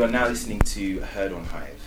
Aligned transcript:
You 0.00 0.06
are 0.06 0.10
now 0.10 0.28
listening 0.28 0.60
to 0.60 1.00
Heard 1.00 1.30
on 1.30 1.44
Hive. 1.44 1.78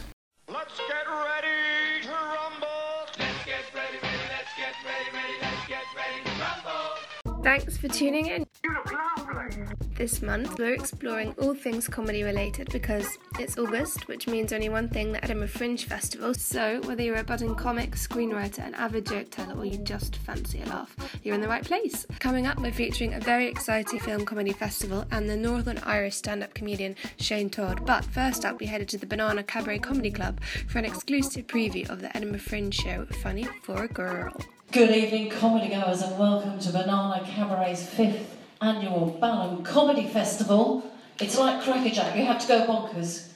Let's 0.48 0.78
get 0.78 1.08
ready 1.10 2.04
to 2.04 2.10
rumble. 2.10 3.08
Let's 3.18 3.44
get 3.44 3.66
ready, 3.74 3.98
ready, 4.04 4.18
let's 4.30 4.54
get 4.56 4.76
ready, 4.86 5.10
ready, 5.18 5.34
let's 5.42 5.68
get 5.68 5.84
ready 5.98 6.24
to 6.24 7.34
rumble. 7.34 7.44
Thanks 7.44 7.76
for 7.76 7.88
tuning 7.88 8.28
in. 8.28 8.46
You 8.64 8.72
look 8.72 8.94
lovely. 8.94 9.83
This 9.96 10.24
month, 10.24 10.58
we're 10.58 10.74
exploring 10.74 11.36
all 11.40 11.54
things 11.54 11.88
comedy 11.88 12.24
related 12.24 12.72
because 12.72 13.20
it's 13.38 13.60
August, 13.60 14.08
which 14.08 14.28
means 14.28 14.52
only 14.52 14.68
one 14.68 14.90
thing 14.90 15.12
the 15.12 15.24
Edinburgh 15.24 15.50
Fringe 15.50 15.86
Festival. 15.86 16.34
So, 16.34 16.82
whether 16.86 17.04
you're 17.04 17.18
a 17.18 17.24
budding 17.24 17.54
comic, 17.54 17.92
screenwriter, 17.92 18.66
an 18.66 18.74
avid 18.74 19.06
joke 19.06 19.30
teller, 19.30 19.56
or 19.56 19.66
you 19.66 19.78
just 19.78 20.16
fancy 20.16 20.64
a 20.64 20.66
laugh, 20.66 20.96
you're 21.22 21.36
in 21.36 21.42
the 21.42 21.48
right 21.48 21.64
place. 21.64 22.08
Coming 22.18 22.48
up, 22.48 22.60
we're 22.60 22.72
featuring 22.72 23.14
a 23.14 23.20
very 23.20 23.48
exciting 23.48 24.00
film 24.00 24.26
comedy 24.26 24.52
festival 24.52 25.06
and 25.12 25.30
the 25.30 25.38
Northern 25.38 25.78
Irish 25.84 26.16
stand 26.16 26.42
up 26.42 26.56
comedian 26.56 26.96
Shane 27.18 27.52
Todd. 27.52 27.86
But 27.86 28.04
first 28.04 28.46
up, 28.46 28.60
we 28.60 28.66
headed 28.66 28.90
to 28.90 28.98
the 28.98 29.06
Banana 29.06 29.44
Cabaret 29.44 29.80
Comedy 29.80 30.10
Club 30.10 30.42
for 30.68 30.80
an 30.80 30.86
exclusive 30.86 31.46
preview 31.46 31.88
of 31.88 32.02
the 32.02 32.16
Edinburgh 32.18 32.40
Fringe 32.40 32.74
show 32.74 33.06
Funny 33.22 33.48
for 33.62 33.84
a 33.84 33.88
Girl. 33.88 34.36
Good 34.72 34.90
evening, 34.90 35.30
comedy 35.30 35.70
goers, 35.70 36.02
and 36.02 36.18
welcome 36.18 36.58
to 36.58 36.72
Banana 36.72 37.24
Cabaret's 37.28 37.88
fifth 37.88 38.43
annual 38.64 39.18
Balham 39.22 39.64
Comedy 39.64 40.08
Festival. 40.08 40.84
It's 41.20 41.38
like 41.38 41.64
Crackerjack, 41.64 42.16
you 42.16 42.26
have 42.26 42.40
to 42.40 42.48
go 42.48 42.66
bonkers. 42.66 43.30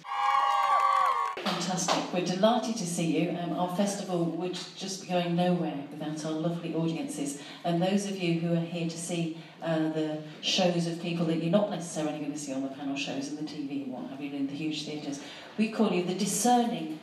Fantastic. 1.43 2.13
We're 2.13 2.25
delighted 2.25 2.77
to 2.77 2.85
see 2.85 3.19
you. 3.19 3.37
Um, 3.37 3.59
our 3.59 3.75
festival 3.75 4.23
would 4.23 4.57
just 4.77 5.01
be 5.01 5.09
going 5.09 5.35
nowhere 5.35 5.83
without 5.91 6.25
our 6.25 6.31
lovely 6.31 6.73
audiences. 6.73 7.41
And 7.65 7.81
those 7.81 8.05
of 8.05 8.17
you 8.17 8.39
who 8.39 8.53
are 8.53 8.61
here 8.61 8.89
to 8.89 8.97
see 8.97 9.37
uh, 9.61 9.89
the 9.89 10.19
shows 10.41 10.87
of 10.87 11.01
people 11.01 11.25
that 11.25 11.43
you're 11.43 11.51
not 11.51 11.69
necessarily 11.69 12.19
going 12.19 12.31
to 12.31 12.39
see 12.39 12.53
on 12.53 12.63
the 12.63 12.69
panel 12.69 12.95
shows 12.95 13.27
and 13.27 13.37
the 13.37 13.43
TV 13.43 13.83
and 13.83 13.93
what 13.93 14.09
have 14.09 14.21
you 14.21 14.33
in 14.33 14.47
the 14.47 14.53
huge 14.53 14.85
theatres, 14.85 15.19
we 15.57 15.69
call 15.69 15.91
you 15.91 16.03
the 16.03 16.15
discerning 16.15 16.99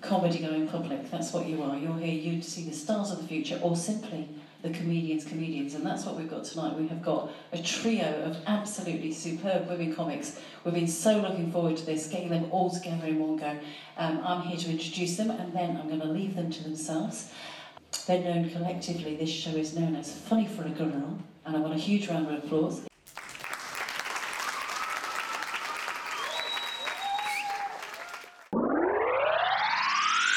comedy 0.00 0.40
going 0.40 0.66
public. 0.68 1.10
That's 1.12 1.32
what 1.32 1.46
you 1.46 1.62
are. 1.62 1.76
You're 1.76 1.98
here 1.98 2.32
you 2.32 2.42
to 2.42 2.50
see 2.50 2.68
the 2.68 2.74
stars 2.74 3.12
of 3.12 3.22
the 3.22 3.28
future 3.28 3.60
or 3.62 3.76
simply 3.76 4.28
the 4.62 4.70
comedians 4.70 5.24
comedians 5.24 5.74
and 5.74 5.86
that's 5.86 6.04
what 6.04 6.16
we've 6.16 6.28
got 6.28 6.44
tonight. 6.44 6.76
We 6.76 6.88
have 6.88 7.02
got 7.02 7.30
a 7.52 7.62
trio 7.62 8.22
of 8.24 8.36
absolutely 8.46 9.12
superb 9.12 9.68
women 9.68 9.94
comics. 9.94 10.40
We've 10.64 10.74
been 10.74 10.88
so 10.88 11.18
looking 11.18 11.52
forward 11.52 11.76
to 11.76 11.86
this, 11.86 12.08
getting 12.08 12.30
them 12.30 12.48
all 12.50 12.70
together 12.70 13.06
in 13.06 13.20
one 13.20 13.36
go. 13.36 13.56
Um, 13.96 14.20
I'm 14.24 14.42
here 14.42 14.56
to 14.56 14.70
introduce 14.70 15.16
them 15.16 15.30
and 15.30 15.52
then 15.54 15.76
I'm 15.76 15.86
going 15.86 16.00
to 16.00 16.08
leave 16.08 16.34
them 16.34 16.50
to 16.50 16.62
themselves. 16.64 17.30
They're 18.06 18.22
known 18.22 18.50
collectively, 18.50 19.16
this 19.16 19.30
show 19.30 19.52
is 19.52 19.76
known 19.76 19.94
as 19.94 20.12
Funny 20.12 20.46
for 20.46 20.64
a 20.64 20.70
Girl 20.70 21.18
and 21.46 21.56
I 21.56 21.60
want 21.60 21.74
a 21.74 21.78
huge 21.78 22.08
round 22.08 22.26
of 22.26 22.44
applause. 22.44 22.82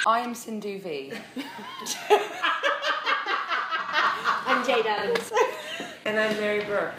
I 0.07 0.19
am 0.19 0.33
Sindhu 0.33 0.79
Vee. 0.79 1.13
I'm 4.51 4.65
Jade 4.65 4.85
Adams. 4.85 5.31
And 6.03 6.19
I'm 6.19 6.35
Mary 6.37 6.65
Bourke. 6.65 6.95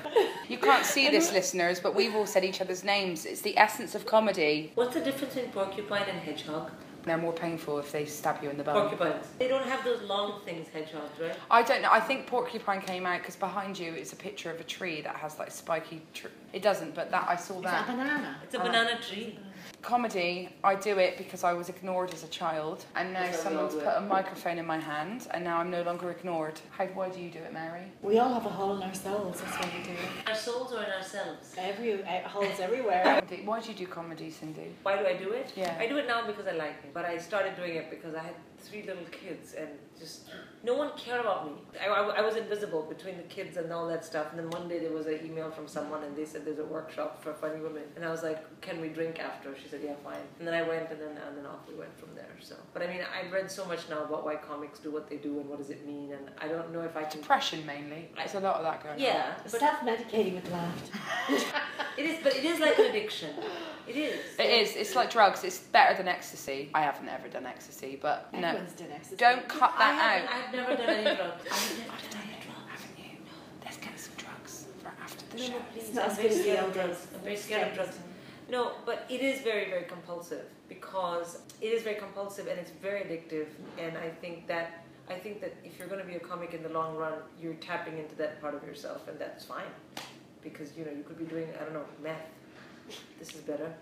You 0.49 0.59
can't 0.59 0.87
see 0.87 1.11
this, 1.11 1.33
listeners, 1.33 1.81
but 1.81 1.93
we've 1.93 2.15
all 2.15 2.25
said 2.25 2.45
each 2.45 2.61
other's 2.61 2.85
names. 2.85 3.27
It's 3.27 3.41
the 3.41 3.59
essence 3.59 3.97
of 3.97 4.07
comedy. 4.07 4.71
What's 4.77 4.95
the 4.95 5.01
difference 5.01 5.35
between 5.35 5.51
porcupine 5.53 6.05
and 6.09 6.21
hedgehog? 6.21 6.71
They're 7.03 7.19
more 7.19 7.33
painful 7.33 7.81
if 7.81 7.91
they 7.91 8.05
stab 8.05 8.45
you 8.45 8.51
in 8.51 8.57
the 8.57 8.63
bum. 8.63 8.89
Porcupines. 8.89 9.27
They 9.41 9.49
don't 9.49 9.67
have 9.67 9.83
those 9.85 10.01
long 10.03 10.41
things, 10.45 10.69
hedgehogs, 10.69 11.19
right? 11.21 11.35
I 11.51 11.65
don't 11.65 11.83
know. 11.83 11.89
I 11.91 11.99
think 11.99 12.29
porcupine 12.29 12.81
came 12.81 13.07
out 13.07 13.19
because 13.19 13.35
behind 13.35 13.77
you 13.77 13.93
is 13.93 14.13
a 14.13 14.17
picture 14.17 14.53
of 14.53 14.61
a 14.61 14.65
tree 14.65 15.01
that 15.03 15.17
has 15.17 15.37
like 15.41 15.51
spiky. 15.51 16.01
Tr- 16.15 16.29
it 16.53 16.63
doesn't, 16.63 16.95
but 16.95 17.11
that 17.11 17.27
I 17.29 17.35
saw 17.35 17.61
that 17.63 17.87
that. 17.87 17.89
a 17.89 17.97
banana? 17.97 18.37
It's 18.45 18.55
a 18.55 18.61
banana 18.61 19.01
tree. 19.01 19.37
Comedy, 19.83 20.49
I 20.63 20.75
do 20.77 20.99
it 20.99 21.19
because 21.19 21.43
I 21.43 21.53
was 21.53 21.69
ignored 21.69 22.13
as 22.15 22.23
a 22.23 22.29
child, 22.29 22.85
and 22.95 23.13
now 23.13 23.23
That's 23.23 23.43
how 23.43 23.51
someone's 23.51 23.75
put 23.75 23.95
a 23.97 24.01
microphone 24.01 24.59
in 24.59 24.67
my 24.67 24.79
hand, 24.79 25.27
and 25.33 25.43
now 25.43 25.59
I'm 25.59 25.71
no 25.71 25.83
longer 25.83 26.11
ignored. 26.11 26.61
How? 26.71 26.87
Why 26.87 27.09
do 27.09 27.21
you 27.21 27.31
do 27.31 27.39
it, 27.41 27.53
Mary? 27.53 27.83
We 28.01 28.19
all 28.19 28.33
have 28.33 28.47
a 28.47 28.49
hole 28.49 28.77
in 28.77 28.83
our 28.83 28.95
souls. 28.95 29.41
That's 29.41 29.57
why 29.59 29.71
we 29.77 29.83
do 29.85 29.91
it. 29.91 30.29
Our 30.29 30.35
souls 30.35 30.73
are 30.73 30.85
in 30.85 30.91
ourselves. 30.91 31.55
Every 31.59 32.03
uh, 32.03 32.29
holes 32.29 32.61
everywhere. 32.61 33.23
Why 33.45 33.61
do 33.61 33.69
you 33.71 33.75
do 33.75 33.87
comedy, 33.87 34.31
Cindy? 34.31 34.75
Why 34.83 34.99
do 34.99 35.07
I 35.07 35.17
do 35.17 35.31
it? 35.33 35.53
Yeah. 35.57 35.77
I 35.79 35.87
do 35.87 35.97
it 35.97 36.07
now 36.07 36.27
because 36.27 36.47
I 36.47 36.53
like 36.53 36.77
it. 36.85 36.95
But 36.95 37.05
I 37.05 37.19
started 37.19 37.57
doing 37.57 37.77
it 37.77 37.91
because 37.91 38.15
I 38.15 38.23
had 38.23 38.35
three 38.59 38.83
little 38.83 39.05
kids 39.11 39.55
and 39.55 39.71
just 40.03 40.29
no 40.65 40.75
one 40.75 40.91
cared 40.97 41.21
about 41.21 41.47
me. 41.47 41.53
I, 41.81 41.89
I, 41.89 42.19
I 42.19 42.21
was 42.21 42.37
invisible 42.37 42.83
between 42.83 43.17
the 43.17 43.25
kids 43.25 43.57
and 43.57 43.73
all 43.73 43.89
that 43.89 44.05
stuff. 44.05 44.29
And 44.31 44.39
then 44.39 44.51
one 44.51 44.69
day 44.69 44.79
there 44.79 44.93
was 44.93 45.07
an 45.07 45.19
email 45.25 45.51
from 45.51 45.67
someone 45.67 46.05
and 46.05 46.15
they 46.17 46.25
said 46.25 46.45
there's 46.45 46.61
a 46.61 46.65
workshop 46.65 47.23
for 47.23 47.33
funny 47.35 47.61
women. 47.61 47.83
And 47.97 48.05
I 48.05 48.11
was 48.11 48.23
like, 48.23 48.61
can 48.61 48.81
we 48.81 48.89
drink 48.89 49.19
after? 49.19 49.57
She 49.61 49.69
said, 49.69 49.81
yeah, 49.85 49.95
fine. 50.05 50.21
And 50.39 50.47
then 50.47 50.55
I 50.55 50.63
went 50.63 50.91
and 50.91 51.01
then 51.01 51.11
and 51.27 51.37
then 51.37 51.47
off 51.47 51.61
we 51.69 51.75
went 51.75 51.99
from 51.99 52.15
there. 52.15 52.29
So, 52.41 52.55
but 52.73 52.83
I 52.83 52.87
mean, 52.87 53.01
I've 53.03 53.33
read 53.33 53.51
so 53.51 53.65
much 53.65 53.89
now 53.89 54.05
about 54.05 54.25
why 54.25 54.37
comics 54.37 54.79
do 54.79 54.93
what 54.93 55.09
they 55.09 55.17
do 55.17 55.41
and 55.41 55.49
what 55.49 55.59
does 55.59 55.71
it 55.71 55.85
mean. 55.87 56.13
And 56.13 56.31
I 56.39 56.47
don't 56.47 56.73
know 56.73 56.83
if 56.83 56.97
I 56.97 57.05
can. 57.05 57.21
Depression 57.21 57.67
mainly. 57.67 58.09
There's 58.17 58.35
a 58.35 58.41
lot 58.41 58.57
of 58.57 58.63
that 58.65 58.83
going 58.83 58.95
on. 58.95 59.01
Yeah, 59.01 59.35
but 59.43 59.61
Self-medicating 59.61 60.35
with 60.35 60.51
laughter. 60.51 60.99
it 61.99 62.07
is. 62.07 62.19
But 62.23 62.37
it 62.37 62.45
is 62.45 62.61
like 62.61 62.79
an 62.79 62.87
addiction. 62.87 63.31
It 63.89 63.97
is. 63.97 64.21
It 64.39 64.51
is. 64.51 64.77
It's 64.77 64.95
like 64.95 65.11
drugs. 65.11 65.43
It's 65.43 65.59
better 65.59 65.97
than 65.97 66.07
ecstasy. 66.07 66.71
I 66.73 66.83
haven't 66.83 67.09
ever 67.09 67.29
done 67.29 67.47
ecstasy, 67.47 67.99
but 68.01 68.33
no. 68.33 68.47
Everyone's 68.47 68.73
done 68.73 68.89
ecstasy. 68.93 69.17
Don't 69.17 69.49
cut 69.49 69.73
that 69.79 69.92
haven't, 69.92 69.92
out. 69.93 70.23
Oh. 70.23 70.33
I've 70.33 70.55
never 70.55 70.77
done 70.77 70.89
any 70.91 71.03
drugs. 71.17 71.45
I've 71.51 71.79
never 71.79 72.11
done 72.11 72.23
any 72.25 72.39
drugs. 72.45 72.69
Haven't 72.71 72.99
you? 72.99 73.17
Let's 73.65 73.77
get 73.79 73.99
some 73.99 74.15
drugs 74.17 74.67
for 74.83 74.89
after 75.03 75.25
the 75.31 75.37
No, 75.37 75.43
show. 75.45 75.53
no, 75.53 75.59
please. 75.73 75.83
It's 75.89 75.95
not 75.95 76.11
I'm 76.11 76.17
very 76.17 76.29
good 76.29 76.33
as 76.33 76.39
the 76.39 76.43
scared 76.45 76.65
of 76.67 76.73
drugs. 76.75 77.07
I'm 77.15 77.21
very 77.21 77.37
scared 77.37 77.69
of 77.69 77.75
drugs. 77.75 77.99
No, 78.51 78.73
but 78.85 79.07
it 79.09 79.21
is 79.23 79.41
very, 79.41 79.71
very 79.71 79.85
compulsive 79.85 80.45
because 80.69 81.39
it 81.61 81.67
is 81.69 81.83
very 81.83 81.97
compulsive 81.97 82.47
and 82.49 82.59
it's 82.59 82.71
very 82.83 83.01
addictive. 83.01 83.47
And 83.79 83.97
I 83.97 84.11
think 84.11 84.47
that 84.49 84.85
I 85.09 85.15
think 85.15 85.41
that 85.41 85.55
if 85.65 85.79
you're 85.79 85.89
going 85.89 86.01
to 86.01 86.07
be 86.07 86.15
a 86.17 86.21
comic 86.21 86.55
in 86.55 86.63
the 86.63 86.69
long 86.69 86.97
run, 86.97 87.15
you're 87.41 87.55
tapping 87.55 87.99
into 87.99 88.15
that 88.17 88.41
part 88.41 88.55
of 88.55 88.63
yourself, 88.65 89.09
and 89.09 89.19
that's 89.19 89.45
fine 89.45 89.67
because 90.43 90.77
you 90.77 90.85
know 90.85 90.91
you 90.91 91.03
could 91.03 91.19
be 91.19 91.25
doing 91.25 91.47
I 91.61 91.65
don't 91.65 91.73
know 91.75 91.85
meth. 92.03 92.27
This 93.19 93.31
is 93.35 93.41
better. 93.43 93.73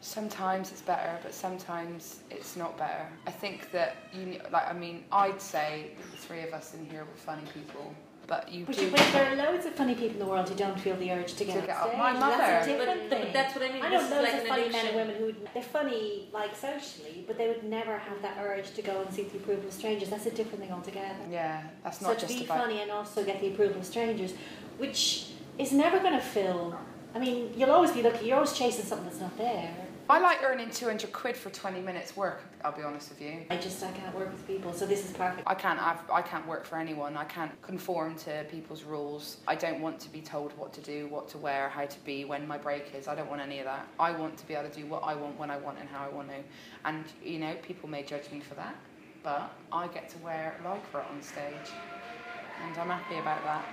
Sometimes 0.00 0.70
it's 0.70 0.82
better, 0.82 1.18
but 1.22 1.32
sometimes 1.32 2.20
it's 2.30 2.56
not 2.56 2.76
better. 2.76 3.06
I 3.26 3.30
think 3.30 3.70
that 3.72 3.96
you 4.12 4.26
ne- 4.26 4.40
like. 4.52 4.68
I 4.68 4.74
mean, 4.74 5.04
I'd 5.10 5.40
say 5.40 5.92
that 5.96 6.10
the 6.10 6.16
three 6.18 6.42
of 6.42 6.52
us 6.52 6.74
in 6.74 6.84
here 6.84 7.00
were 7.04 7.16
funny 7.16 7.42
people, 7.54 7.94
but 8.26 8.50
you 8.52 8.66
But, 8.66 8.76
do. 8.76 8.84
you, 8.84 8.90
but 8.90 9.00
there 9.14 9.32
are 9.32 9.36
loads 9.36 9.64
of 9.64 9.74
funny 9.74 9.94
people 9.94 10.10
in 10.10 10.18
the 10.18 10.26
world 10.26 10.46
who 10.50 10.54
don't 10.56 10.78
feel 10.78 10.94
the 10.96 11.10
urge 11.10 11.32
to 11.36 11.44
get, 11.46 11.54
To 11.58 11.66
get 11.66 11.70
up. 11.76 11.86
stage. 11.88 11.98
My 11.98 12.12
That's 12.12 12.66
a 12.66 12.70
different 12.70 13.00
But- 13.00 13.08
thing. 13.08 13.24
but 13.24 13.32
that's 13.32 13.54
what 13.54 13.64
I 13.64 13.72
mean. 13.72 13.82
I 13.82 13.88
This 13.88 14.00
know 14.00 14.04
is 14.04 14.10
loads 14.10 14.22
like 14.24 14.34
of 14.34 14.40
an 14.40 14.46
funny 14.48 14.68
men 14.68 14.86
and 14.88 14.96
women 14.96 15.16
who 15.16 15.24
would, 15.24 15.48
they're 15.54 15.62
funny 15.62 16.28
like 16.34 16.54
socially, 16.54 17.24
but 17.26 17.38
they 17.38 17.48
would 17.48 17.64
never 17.64 17.96
have 17.96 18.20
that 18.20 18.36
urge 18.38 18.72
to 18.74 18.82
go 18.82 19.00
and 19.00 19.10
seek 19.10 19.32
the 19.32 19.38
approval 19.38 19.66
of 19.66 19.72
strangers. 19.72 20.10
That's 20.10 20.26
a 20.26 20.30
different 20.30 20.60
thing 20.60 20.70
altogether. 20.72 21.16
yeah, 21.30 21.62
that's 21.82 22.00
so 22.00 22.08
not 22.08 22.18
to 22.18 22.26
be 22.26 22.44
about. 22.44 22.58
funny 22.58 22.82
and 22.82 22.90
also 22.90 23.24
get 23.24 23.40
the 23.40 23.48
approval 23.54 23.78
of 23.78 23.86
strangers, 23.86 24.34
which 24.76 25.28
is 25.58 25.72
never 25.72 25.98
going 26.00 26.12
to 26.14 26.20
fill. 26.20 26.78
I 27.14 27.18
mean, 27.20 27.52
you'll 27.56 27.70
always 27.70 27.92
be 27.92 28.02
looking. 28.02 28.26
You're 28.26 28.36
always 28.36 28.52
chasing 28.52 28.84
something 28.84 29.06
that's 29.06 29.20
not 29.20 29.36
there. 29.38 29.72
I 30.10 30.18
like 30.18 30.42
earning 30.42 30.68
two 30.68 30.86
hundred 30.86 31.12
quid 31.12 31.34
for 31.36 31.48
twenty 31.50 31.80
minutes 31.80 32.14
work. 32.14 32.42
I'll 32.62 32.76
be 32.76 32.82
honest 32.82 33.08
with 33.08 33.22
you. 33.22 33.46
I 33.48 33.56
just 33.56 33.82
I 33.82 33.90
can't 33.92 34.14
work 34.14 34.30
with 34.30 34.46
people, 34.46 34.74
so 34.74 34.84
this 34.84 35.04
is 35.04 35.12
perfect. 35.16 35.44
I 35.46 35.54
can't 35.54 35.78
have, 35.78 36.02
I 36.12 36.20
can't 36.20 36.46
work 36.46 36.66
for 36.66 36.76
anyone. 36.76 37.16
I 37.16 37.24
can't 37.24 37.50
conform 37.62 38.16
to 38.16 38.44
people's 38.50 38.82
rules. 38.82 39.38
I 39.46 39.54
don't 39.54 39.80
want 39.80 40.00
to 40.00 40.10
be 40.10 40.20
told 40.20 40.52
what 40.58 40.74
to 40.74 40.82
do, 40.82 41.06
what 41.06 41.28
to 41.28 41.38
wear, 41.38 41.70
how 41.70 41.86
to 41.86 42.00
be, 42.04 42.26
when 42.26 42.46
my 42.46 42.58
break 42.58 42.94
is. 42.94 43.08
I 43.08 43.14
don't 43.14 43.30
want 43.30 43.40
any 43.40 43.60
of 43.60 43.64
that. 43.64 43.86
I 43.98 44.10
want 44.10 44.36
to 44.36 44.46
be 44.46 44.54
able 44.54 44.68
to 44.68 44.80
do 44.80 44.86
what 44.86 45.04
I 45.04 45.14
want 45.14 45.38
when 45.38 45.50
I 45.50 45.56
want 45.56 45.78
and 45.78 45.88
how 45.88 46.04
I 46.04 46.08
want 46.08 46.28
to. 46.28 46.36
And 46.84 47.04
you 47.24 47.38
know, 47.38 47.54
people 47.62 47.88
may 47.88 48.02
judge 48.02 48.30
me 48.30 48.40
for 48.40 48.56
that, 48.56 48.76
but 49.22 49.52
I 49.72 49.86
get 49.88 50.10
to 50.10 50.18
wear 50.18 50.56
lycra 50.64 51.10
on 51.10 51.22
stage, 51.22 51.70
and 52.62 52.76
I'm 52.76 52.88
happy 52.88 53.16
about 53.18 53.42
that. 53.44 53.64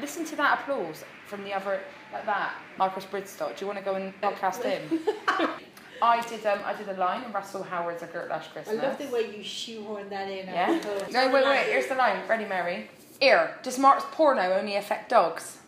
Listen 0.00 0.24
to 0.26 0.36
that 0.36 0.60
applause 0.60 1.04
from 1.26 1.44
the 1.44 1.52
other, 1.52 1.80
like 2.12 2.26
that. 2.26 2.54
Marcus 2.78 3.04
Brigstocke. 3.04 3.56
Do 3.56 3.64
you 3.64 3.66
want 3.66 3.78
to 3.78 3.84
go 3.84 3.94
and 3.94 4.18
podcast 4.20 4.62
him? 4.62 5.00
I 6.00 6.20
did. 6.28 6.46
Um, 6.46 6.60
I 6.64 6.74
did 6.74 6.88
a 6.88 6.94
line 6.94 7.24
in 7.24 7.32
Russell 7.32 7.62
Howard's 7.62 8.02
A 8.02 8.06
Gert 8.06 8.28
Lush 8.28 8.46
Christmas. 8.48 8.78
I 8.78 8.88
love 8.88 8.98
the 8.98 9.08
way 9.08 9.36
you 9.36 9.42
shoehorn 9.42 10.08
that 10.10 10.28
in. 10.28 10.46
Yeah. 10.46 10.80
No, 11.10 11.30
wait, 11.30 11.44
wait. 11.44 11.66
Here's 11.66 11.86
the 11.88 11.96
line. 11.96 12.20
Ready, 12.28 12.44
Mary? 12.44 12.88
Here. 13.20 13.56
Does 13.64 13.78
Mark's 13.78 14.04
porno 14.12 14.52
only 14.54 14.76
affect 14.76 15.08
dogs? 15.10 15.58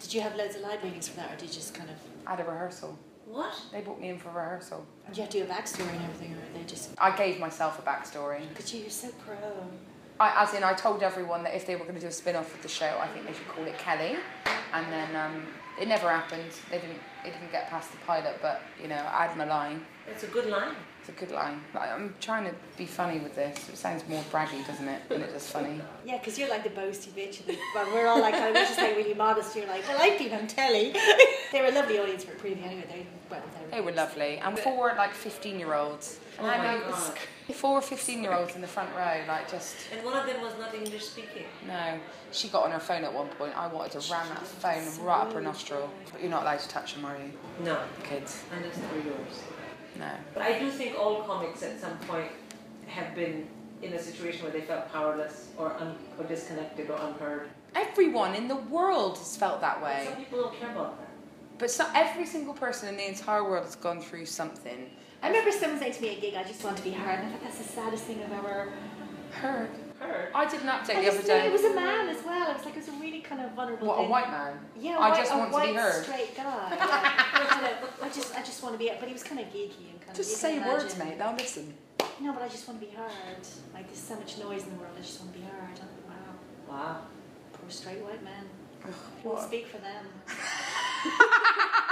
Did 0.00 0.14
you 0.14 0.20
have 0.20 0.36
loads 0.36 0.54
of 0.54 0.62
live 0.62 0.82
readings 0.84 1.08
for 1.08 1.16
that, 1.16 1.32
or 1.32 1.36
did 1.36 1.48
you 1.48 1.54
just 1.54 1.74
kind 1.74 1.90
of? 1.90 1.96
I 2.26 2.36
had 2.36 2.40
a 2.40 2.44
rehearsal. 2.44 2.96
What? 3.26 3.54
They 3.72 3.80
brought 3.80 4.00
me 4.00 4.10
in 4.10 4.18
for 4.18 4.28
rehearsal. 4.28 4.86
Did 5.08 5.16
you 5.16 5.22
have 5.22 5.30
to 5.32 5.38
do 5.38 5.44
a 5.44 5.46
backstory 5.48 5.90
and 5.92 6.04
everything, 6.04 6.34
or 6.34 6.58
they 6.58 6.64
just? 6.64 6.90
I 6.98 7.16
gave 7.16 7.40
myself 7.40 7.78
a 7.78 7.82
backstory. 7.82 8.48
Because 8.50 8.72
you're 8.72 8.90
so 8.90 9.08
pro. 9.26 9.36
I, 10.22 10.42
as 10.44 10.54
in, 10.54 10.62
I 10.62 10.72
told 10.72 11.02
everyone 11.02 11.42
that 11.42 11.54
if 11.54 11.66
they 11.66 11.74
were 11.74 11.82
going 11.82 11.96
to 11.96 12.00
do 12.00 12.06
a 12.06 12.12
spin 12.12 12.36
off 12.36 12.54
of 12.54 12.62
the 12.62 12.68
show, 12.68 12.96
I 13.00 13.08
think 13.08 13.26
they 13.26 13.32
should 13.32 13.48
call 13.48 13.64
it 13.64 13.76
Kelly. 13.78 14.16
and 14.72 14.86
then 14.92 15.16
um, 15.16 15.46
it 15.80 15.88
never 15.88 16.08
happened. 16.08 16.52
They 16.70 16.78
didn't. 16.78 17.00
It 17.24 17.32
didn't 17.32 17.52
get 17.52 17.68
past 17.70 17.90
the 17.92 17.98
pilot, 17.98 18.38
but 18.40 18.62
you 18.80 18.88
know, 18.88 19.02
I 19.12 19.26
had 19.26 19.36
my 19.36 19.44
line. 19.44 19.84
It's 20.08 20.24
a 20.24 20.28
good 20.28 20.46
line. 20.46 20.74
It's 21.02 21.08
a 21.08 21.12
good 21.20 21.34
line. 21.34 21.60
Like, 21.74 21.90
I'm 21.90 22.14
trying 22.20 22.44
to 22.44 22.54
be 22.78 22.86
funny 22.86 23.18
with 23.18 23.34
this. 23.34 23.68
It 23.68 23.76
sounds 23.76 24.08
more 24.08 24.22
braggy, 24.30 24.64
doesn't 24.64 24.86
it? 24.86 25.08
Than 25.08 25.22
it 25.22 25.30
is 25.30 25.50
funny. 25.50 25.80
Yeah, 26.06 26.18
because 26.18 26.38
you're 26.38 26.48
like 26.48 26.62
the 26.62 26.70
boasty 26.70 27.08
bitch, 27.08 27.40
and 27.40 27.48
the, 27.48 27.58
well, 27.74 27.92
we're 27.92 28.06
all 28.06 28.20
like, 28.20 28.34
I 28.34 28.52
was 28.52 28.60
just 28.60 28.78
like 28.78 28.96
really 28.96 29.14
modest. 29.14 29.56
You're 29.56 29.66
like, 29.66 29.82
well, 29.88 29.98
I've 30.00 30.16
been 30.16 30.32
on 30.32 30.46
telly. 30.46 30.94
they 31.52 31.60
were 31.60 31.66
a 31.66 31.72
lovely 31.72 31.98
audience 31.98 32.22
for 32.22 32.30
a 32.30 32.36
Preview 32.36 32.64
anyway. 32.64 32.84
They, 32.88 33.06
well, 33.28 33.42
They 33.72 33.80
were 33.80 33.90
lovely. 33.90 34.36
And 34.38 34.56
four 34.56 34.94
like 34.96 35.12
15 35.12 35.58
year 35.58 35.74
olds. 35.74 36.20
Oh 36.38 36.46
my 36.46 36.56
God. 36.56 37.18
Four 37.52 37.82
15 37.82 38.22
year 38.22 38.32
olds 38.32 38.54
in 38.54 38.62
the 38.62 38.66
front 38.66 38.88
row, 38.96 39.20
like 39.28 39.50
just. 39.50 39.76
And 39.92 40.02
one 40.02 40.16
of 40.16 40.26
them 40.26 40.40
was 40.40 40.54
not 40.58 40.74
English 40.74 41.04
speaking. 41.04 41.44
No. 41.66 41.98
She 42.30 42.48
got 42.48 42.64
on 42.64 42.70
her 42.70 42.78
phone 42.78 43.04
at 43.04 43.12
one 43.12 43.28
point. 43.28 43.54
I 43.58 43.66
wanted 43.66 44.00
to 44.00 44.12
ram 44.12 44.26
that 44.30 44.46
phone 44.46 45.04
right 45.04 45.20
up 45.20 45.34
her 45.34 45.40
nostril. 45.42 45.90
But 46.10 46.22
you're 46.22 46.30
not 46.30 46.42
allowed 46.44 46.60
to 46.60 46.68
touch 46.68 46.94
them, 46.94 47.04
are 47.04 47.16
you? 47.18 47.30
No, 47.62 47.78
kids. 48.04 48.42
unless 48.56 48.78
they're 48.78 49.04
yours. 49.04 49.42
No. 49.98 50.10
But 50.34 50.42
I 50.42 50.58
do 50.58 50.70
think 50.70 50.98
all 50.98 51.22
comics 51.22 51.62
at 51.62 51.80
some 51.80 51.96
point 51.98 52.30
have 52.86 53.14
been 53.14 53.46
in 53.82 53.92
a 53.94 53.98
situation 53.98 54.42
where 54.42 54.52
they 54.52 54.60
felt 54.62 54.90
powerless 54.92 55.48
or, 55.58 55.74
un- 55.74 55.96
or 56.18 56.24
disconnected 56.24 56.90
or 56.90 56.98
unheard. 57.00 57.48
Everyone 57.74 58.34
in 58.34 58.48
the 58.48 58.56
world 58.56 59.18
has 59.18 59.36
felt 59.36 59.60
that 59.60 59.80
But 59.80 59.84
way. 59.84 60.04
Some 60.08 60.16
people 60.16 60.42
don't 60.42 60.58
care 60.58 60.70
about 60.70 60.98
that. 60.98 61.08
But 61.58 61.70
so, 61.70 61.86
every 61.94 62.26
single 62.26 62.54
person 62.54 62.88
in 62.88 62.96
the 62.96 63.08
entire 63.08 63.44
world 63.44 63.64
has 63.64 63.76
gone 63.76 64.00
through 64.00 64.26
something. 64.26 64.90
I 65.22 65.28
remember 65.28 65.52
someone 65.52 65.78
saying 65.78 65.94
to 65.94 66.02
me 66.02 66.10
at 66.10 66.18
a 66.18 66.20
gig, 66.20 66.34
I 66.34 66.42
just 66.42 66.64
want 66.64 66.76
to 66.76 66.82
be 66.82 66.90
heard. 66.90 67.20
And 67.20 67.28
I 67.28 67.30
thought, 67.32 67.42
that's 67.44 67.58
the 67.58 67.64
saddest 67.64 68.04
thing 68.04 68.20
I've 68.22 68.32
ever 68.32 68.72
Heard. 69.32 69.70
I 70.34 70.48
did 70.48 70.60
an 70.62 70.68
update 70.68 70.96
I 70.96 71.02
the 71.02 71.08
other 71.12 71.22
day. 71.22 71.46
it 71.46 71.52
was 71.52 71.64
a 71.64 71.74
man 71.74 72.08
as 72.08 72.24
well. 72.24 72.50
I 72.50 72.52
was 72.54 72.64
like, 72.64 72.74
it 72.74 72.78
was 72.78 72.88
a 72.88 72.92
really 72.92 73.20
kind 73.20 73.40
of 73.40 73.52
vulnerable 73.52 73.86
What, 73.88 73.98
a 73.98 74.02
white 74.08 74.30
man? 74.30 74.58
Yeah, 74.78 74.98
I 74.98 75.10
white, 75.10 75.18
just 75.18 75.34
want 75.34 75.52
to 75.52 75.60
be 75.60 75.74
heard. 75.74 76.02
straight 76.04 76.36
guy. 76.36 76.42
Yeah. 76.76 77.76
I 78.02 78.08
just, 78.08 78.34
I 78.34 78.40
just 78.42 78.62
want 78.62 78.74
to 78.74 78.78
be, 78.78 78.90
but 78.98 79.06
he 79.08 79.12
was 79.12 79.22
kind 79.22 79.40
of 79.40 79.46
geeky 79.48 79.90
and 79.92 80.00
kind 80.00 80.16
Just 80.16 80.30
of. 80.34 80.40
Just 80.40 80.40
say 80.40 80.58
words, 80.58 80.96
mate. 80.98 81.18
They'll 81.18 81.34
listen. 81.34 81.74
No, 82.20 82.32
but 82.32 82.42
I 82.42 82.48
just 82.48 82.66
want 82.68 82.80
to 82.80 82.86
be 82.86 82.92
heard. 82.92 83.46
Like 83.74 83.86
there's 83.86 83.98
so 83.98 84.14
much 84.16 84.38
noise 84.38 84.64
in 84.64 84.70
the 84.70 84.76
world. 84.76 84.94
I 84.96 85.00
just 85.02 85.20
want 85.20 85.32
to 85.32 85.38
be 85.38 85.44
heard. 85.44 85.78
And, 85.80 85.88
wow, 86.08 86.34
Wow. 86.68 86.96
poor 87.52 87.68
straight 87.70 88.00
white 88.02 88.22
men. 88.22 88.44
what? 89.22 89.42
Speak 89.42 89.66
for 89.68 89.78
them. 89.78 90.04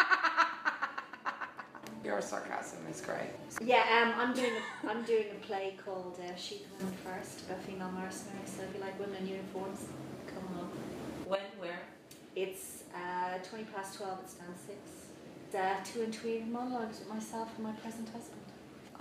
Your 2.02 2.22
sarcasm 2.22 2.78
is 2.90 3.00
great. 3.02 3.30
Yeah, 3.60 3.84
um, 4.02 4.14
I'm 4.18 4.34
doing 4.34 4.52
a, 4.52 4.90
I'm 4.90 5.02
doing 5.02 5.26
a 5.32 5.46
play 5.46 5.76
called 5.84 6.18
uh, 6.18 6.34
Sheep 6.34 6.66
Women 6.78 6.94
First 7.04 7.44
about 7.44 7.62
female 7.62 7.92
mercenaries. 7.92 8.50
So 8.56 8.62
if 8.62 8.74
you 8.74 8.80
like 8.80 8.98
women 8.98 9.16
in 9.22 9.28
uniforms, 9.28 9.80
come 10.26 10.54
along. 10.54 10.70
When, 11.26 11.40
where? 11.58 11.80
It's 12.34 12.84
uh, 12.94 13.38
20 13.48 13.64
past 13.64 13.98
12 13.98 14.18
at 14.18 14.30
stand 14.30 14.54
6. 14.66 14.78
It's 15.46 15.54
uh, 15.54 15.74
two 15.84 16.02
and 16.02 16.14
three 16.14 16.40
monologues 16.40 17.00
with 17.00 17.08
myself 17.08 17.50
and 17.56 17.66
my 17.66 17.72
present 17.72 18.08
husband. 18.08 18.40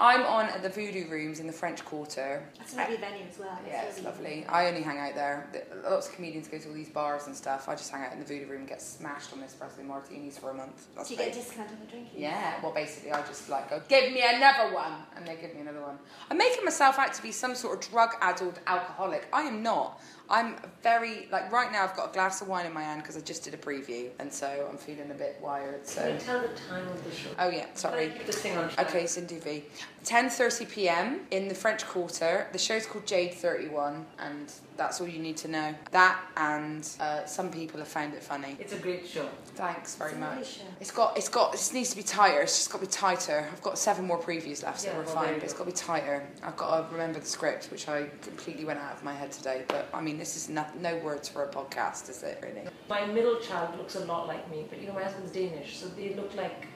I'm 0.01 0.23
on 0.23 0.45
at 0.45 0.63
the 0.63 0.69
Voodoo 0.69 1.09
Rooms 1.09 1.41
in 1.41 1.47
the 1.47 1.51
French 1.51 1.83
Quarter. 1.83 2.47
That's 2.57 2.73
a 2.73 2.77
lovely 2.77 2.95
venue 2.95 3.25
as 3.29 3.37
well. 3.37 3.59
Yeah, 3.67 3.83
it's 3.83 4.01
lovely. 4.01 4.45
I 4.47 4.67
only 4.69 4.81
hang 4.81 4.97
out 4.97 5.13
there. 5.13 5.49
Lots 5.83 6.07
of 6.07 6.15
comedians 6.15 6.47
go 6.47 6.57
to 6.57 6.69
all 6.69 6.73
these 6.73 6.87
bars 6.87 7.27
and 7.27 7.35
stuff. 7.35 7.67
I 7.67 7.75
just 7.75 7.91
hang 7.91 8.05
out 8.05 8.13
in 8.13 8.19
the 8.19 8.25
Voodoo 8.25 8.47
Room 8.47 8.59
and 8.59 8.67
get 8.69 8.81
smashed 8.81 9.33
on 9.33 9.39
espresso 9.39 9.83
martinis 9.83 10.37
for 10.37 10.51
a 10.51 10.53
month. 10.53 10.87
That's 10.95 11.09
Do 11.09 11.15
you 11.15 11.19
get 11.19 11.31
a 11.31 11.33
discount 11.33 11.69
on 11.69 11.79
the 11.81 11.85
drinking? 11.85 12.13
Yeah, 12.21 12.61
well, 12.63 12.73
basically, 12.73 13.11
I 13.11 13.21
just 13.27 13.49
like 13.49 13.69
go, 13.69 13.81
give 13.89 14.13
me 14.13 14.23
another 14.25 14.73
one, 14.73 14.93
and 15.17 15.27
they 15.27 15.35
give 15.35 15.53
me 15.53 15.61
another 15.61 15.81
one. 15.81 15.99
I'm 16.31 16.37
making 16.37 16.63
myself 16.63 16.97
out 16.97 17.13
to 17.15 17.21
be 17.21 17.33
some 17.33 17.53
sort 17.53 17.83
of 17.83 17.91
drug-addled 17.91 18.61
alcoholic. 18.67 19.27
I 19.33 19.41
am 19.41 19.61
not. 19.61 20.01
I'm 20.31 20.55
very 20.83 21.27
like 21.31 21.51
right 21.51 21.71
now. 21.71 21.83
I've 21.83 21.95
got 21.95 22.09
a 22.11 22.13
glass 22.13 22.41
of 22.41 22.47
wine 22.47 22.67
in 22.67 22.73
my 22.73 22.83
hand 22.83 23.01
because 23.01 23.17
I 23.17 23.21
just 23.21 23.43
did 23.43 23.53
a 23.55 23.57
preview, 23.57 24.09
and 24.19 24.31
so 24.31 24.67
I'm 24.69 24.77
feeling 24.77 25.09
a 25.09 25.15
bit 25.15 25.37
wired. 25.41 25.87
So 25.87 26.01
Can 26.03 26.13
you 26.13 26.19
tell 26.19 26.41
the 26.41 26.47
time 26.49 26.87
of 26.87 27.03
the 27.03 27.11
show? 27.11 27.29
oh 27.39 27.49
yeah, 27.49 27.65
sorry. 27.73 28.09
Keep 28.09 28.25
this 28.27 28.37
thing 28.39 28.55
on 28.57 28.69
track? 28.69 28.89
Okay, 28.89 29.07
Cindy 29.07 29.39
V. 29.39 29.63
10:30 30.05 30.69
p.m. 30.69 31.21
in 31.31 31.47
the 31.47 31.55
French 31.55 31.85
Quarter. 31.85 32.47
The 32.51 32.57
show's 32.57 32.85
called 32.85 33.05
Jade 33.05 33.33
31, 33.33 34.05
and 34.19 34.51
that's 34.77 35.01
all 35.01 35.07
you 35.07 35.19
need 35.19 35.35
to 35.37 35.47
know. 35.49 35.75
That 35.91 36.19
and 36.37 36.87
uh, 36.99 37.25
some 37.25 37.51
people 37.51 37.79
have 37.79 37.87
found 37.87 38.13
it 38.13 38.23
funny. 38.23 38.55
It's 38.59 38.73
a 38.73 38.77
great 38.77 39.05
show. 39.07 39.27
Thanks 39.55 39.95
very 39.95 40.11
It's 40.11 40.19
much. 40.19 40.47
show. 40.47 40.63
It's 40.79 40.91
got, 40.91 41.17
it's 41.17 41.27
got, 41.29 41.53
it 41.53 41.69
needs 41.73 41.89
to 41.91 41.97
be 41.97 42.03
tighter. 42.03 42.41
It's 42.41 42.57
just 42.57 42.71
got 42.71 42.79
to 42.79 42.85
be 42.85 42.91
tighter. 42.91 43.47
I've 43.51 43.61
got 43.61 43.77
seven 43.77 44.05
more 44.05 44.19
previews 44.21 44.63
left, 44.63 44.79
so 44.81 44.87
Yeah, 44.89 44.97
we're 44.97 45.03
well, 45.05 45.15
fine. 45.15 45.33
But 45.33 45.43
it's 45.43 45.53
go. 45.53 45.59
got 45.59 45.65
to 45.65 45.71
be 45.71 45.77
tighter. 45.77 46.27
I've 46.43 46.55
got 46.57 46.89
to 46.89 46.91
remember 46.95 47.19
the 47.19 47.25
script, 47.25 47.65
which 47.71 47.89
I 47.89 48.07
completely 48.21 48.63
went 48.65 48.79
out 48.79 48.93
of 48.95 49.03
my 49.03 49.13
head 49.13 49.31
today. 49.33 49.63
But 49.67 49.89
I 49.93 49.99
mean, 50.01 50.17
this 50.17 50.37
is 50.37 50.47
no, 50.49 50.65
no 50.79 50.95
words 50.97 51.27
for 51.27 51.43
a 51.43 51.47
podcast, 51.49 52.09
is 52.09 52.23
it? 52.23 52.39
Really? 52.41 52.67
My 52.89 53.05
middle 53.05 53.39
child 53.39 53.77
looks 53.77 53.95
a 53.95 54.05
lot 54.05 54.27
like 54.27 54.49
me, 54.49 54.65
but 54.69 54.79
you 54.81 54.87
know, 54.87 54.93
my 54.93 55.03
husband's 55.03 55.31
Danish, 55.31 55.77
so 55.77 55.87
they 55.89 56.13
look 56.13 56.33
like 56.35 56.67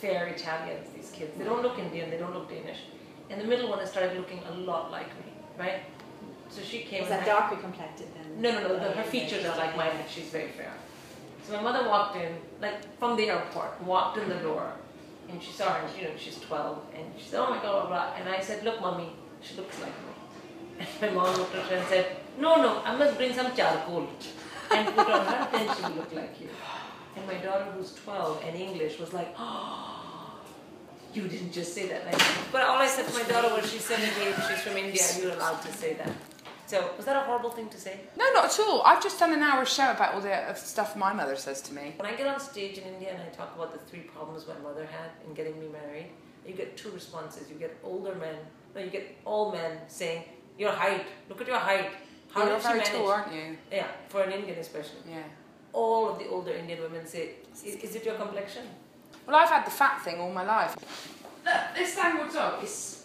fair 0.00 0.26
Italians, 0.28 0.88
these 0.94 1.10
kids. 1.10 1.32
They 1.38 1.44
don't 1.44 1.62
look 1.62 1.78
Indian, 1.78 2.10
they 2.10 2.18
don't 2.18 2.34
look 2.34 2.48
Danish. 2.48 2.78
And 3.30 3.40
the 3.40 3.44
middle 3.46 3.68
one 3.68 3.78
has 3.78 3.90
started 3.90 4.16
looking 4.16 4.40
a 4.50 4.52
lot 4.52 4.90
like 4.90 5.08
me, 5.20 5.32
right? 5.58 5.80
So 6.48 6.62
she 6.62 6.80
came 6.80 7.04
Is 7.04 7.10
and 7.10 7.20
that 7.20 7.26
darker 7.26 7.56
complected 7.56 8.08
then? 8.14 8.42
No, 8.42 8.50
no, 8.52 8.68
no. 8.68 8.74
The, 8.80 8.90
her 8.90 9.04
features 9.04 9.44
are 9.44 9.56
like 9.56 9.76
mine, 9.76 9.92
but 9.96 10.10
she's 10.10 10.30
very 10.30 10.48
fair. 10.50 10.72
So 11.44 11.56
my 11.56 11.62
mother 11.62 11.88
walked 11.88 12.16
in, 12.16 12.32
like 12.60 12.98
from 12.98 13.16
the 13.16 13.30
airport, 13.30 13.80
walked 13.82 14.18
in 14.18 14.28
the 14.28 14.34
door, 14.36 14.72
and 15.28 15.40
she 15.42 15.52
saw 15.52 15.72
her. 15.74 15.86
and, 15.86 15.96
You 15.96 16.08
know, 16.08 16.14
she's 16.18 16.40
12, 16.40 16.78
and 16.96 17.04
she 17.16 17.28
said, 17.30 17.40
"Oh 17.40 17.50
my 17.50 17.62
God!" 17.62 17.86
Blah, 17.86 17.88
blah. 17.88 18.14
And 18.18 18.28
I 18.28 18.40
said, 18.40 18.64
"Look, 18.64 18.80
mommy, 18.80 19.10
she 19.40 19.54
looks 19.56 19.78
like 19.80 19.94
me." 20.06 20.12
And 21.02 21.14
my 21.16 21.22
mom 21.22 21.36
looked 21.38 21.54
at 21.54 21.66
her 21.66 21.76
and 21.76 21.86
said, 21.86 22.16
"No, 22.38 22.56
no, 22.56 22.82
I 22.84 22.96
must 22.96 23.16
bring 23.16 23.32
some 23.32 23.54
charcoal 23.54 24.08
and 24.72 24.86
put 24.96 25.08
on 25.08 25.24
her, 25.26 25.48
then 25.52 25.76
she 25.76 25.82
will 25.82 25.90
look 26.02 26.12
like 26.12 26.40
you." 26.40 26.48
And 27.16 27.26
my 27.26 27.34
daughter, 27.34 27.64
who's 27.72 27.94
12 27.94 28.42
and 28.46 28.56
English, 28.56 28.98
was 28.98 29.12
like, 29.12 29.34
"Oh, 29.38 30.40
you 31.12 31.26
didn't 31.28 31.52
just 31.52 31.74
say 31.74 31.88
that." 31.88 32.06
Like, 32.06 32.22
but 32.52 32.62
all 32.62 32.78
I 32.78 32.86
said 32.86 33.06
to 33.08 33.14
my 33.14 33.24
daughter 33.24 33.54
was, 33.54 33.70
"She's 33.70 33.84
78, 33.84 34.34
she's 34.48 34.60
from 34.60 34.76
India, 34.76 35.02
you're 35.18 35.32
allowed 35.32 35.60
to 35.62 35.72
say 35.72 35.94
that." 35.94 36.12
So 36.66 36.92
was 36.96 37.04
that 37.06 37.16
a 37.16 37.20
horrible 37.20 37.50
thing 37.50 37.68
to 37.70 37.80
say? 37.80 37.98
No, 38.16 38.24
not 38.32 38.44
at 38.44 38.60
all. 38.60 38.82
I've 38.82 39.02
just 39.02 39.18
done 39.18 39.32
an 39.32 39.42
hour 39.42 39.64
show 39.64 39.90
about 39.90 40.14
all 40.14 40.20
the 40.20 40.32
uh, 40.32 40.54
stuff 40.54 40.94
my 40.94 41.12
mother 41.12 41.34
says 41.34 41.60
to 41.62 41.74
me. 41.74 41.94
When 41.96 42.08
I 42.08 42.14
get 42.14 42.28
on 42.28 42.38
stage 42.38 42.78
in 42.78 42.84
India 42.84 43.10
and 43.12 43.20
I 43.20 43.28
talk 43.34 43.56
about 43.56 43.72
the 43.72 43.80
three 43.90 44.02
problems 44.02 44.46
my 44.46 44.56
mother 44.58 44.86
had 44.86 45.10
in 45.26 45.34
getting 45.34 45.58
me 45.58 45.66
married, 45.66 46.06
you 46.46 46.54
get 46.54 46.76
two 46.76 46.90
responses. 46.90 47.50
You 47.50 47.56
get 47.56 47.76
older 47.82 48.14
men, 48.14 48.36
no, 48.74 48.80
you 48.80 48.90
get 48.90 49.16
all 49.24 49.50
men 49.50 49.78
saying, 49.88 50.22
"Your 50.58 50.70
height. 50.70 51.06
Look 51.28 51.40
at 51.40 51.48
your 51.48 51.58
height. 51.58 51.90
How 52.30 52.44
You're 52.44 52.54
did 52.54 52.62
very 52.62 52.78
manage?" 52.78 52.92
tall, 52.92 53.10
aren't 53.10 53.32
you? 53.34 53.58
Yeah, 53.72 53.88
for 54.08 54.22
an 54.22 54.30
Indian 54.30 54.58
especially. 54.60 55.00
Yeah. 55.08 55.24
All 55.72 56.08
of 56.08 56.18
the 56.18 56.28
older 56.28 56.52
Indian 56.52 56.80
women 56.82 57.06
say, 57.06 57.30
"Is, 57.64 57.76
is 57.76 57.94
it 57.96 58.04
your 58.04 58.16
complexion?" 58.16 58.64
Well, 59.26 59.36
I've 59.36 59.48
had 59.48 59.66
the 59.66 59.70
fat 59.70 60.02
thing 60.02 60.20
all 60.20 60.32
my 60.32 60.44
life. 60.44 60.74
Look, 61.44 61.54
this 61.76 61.96
downward 61.96 62.32
dog 62.32 62.64
is. 62.64 63.04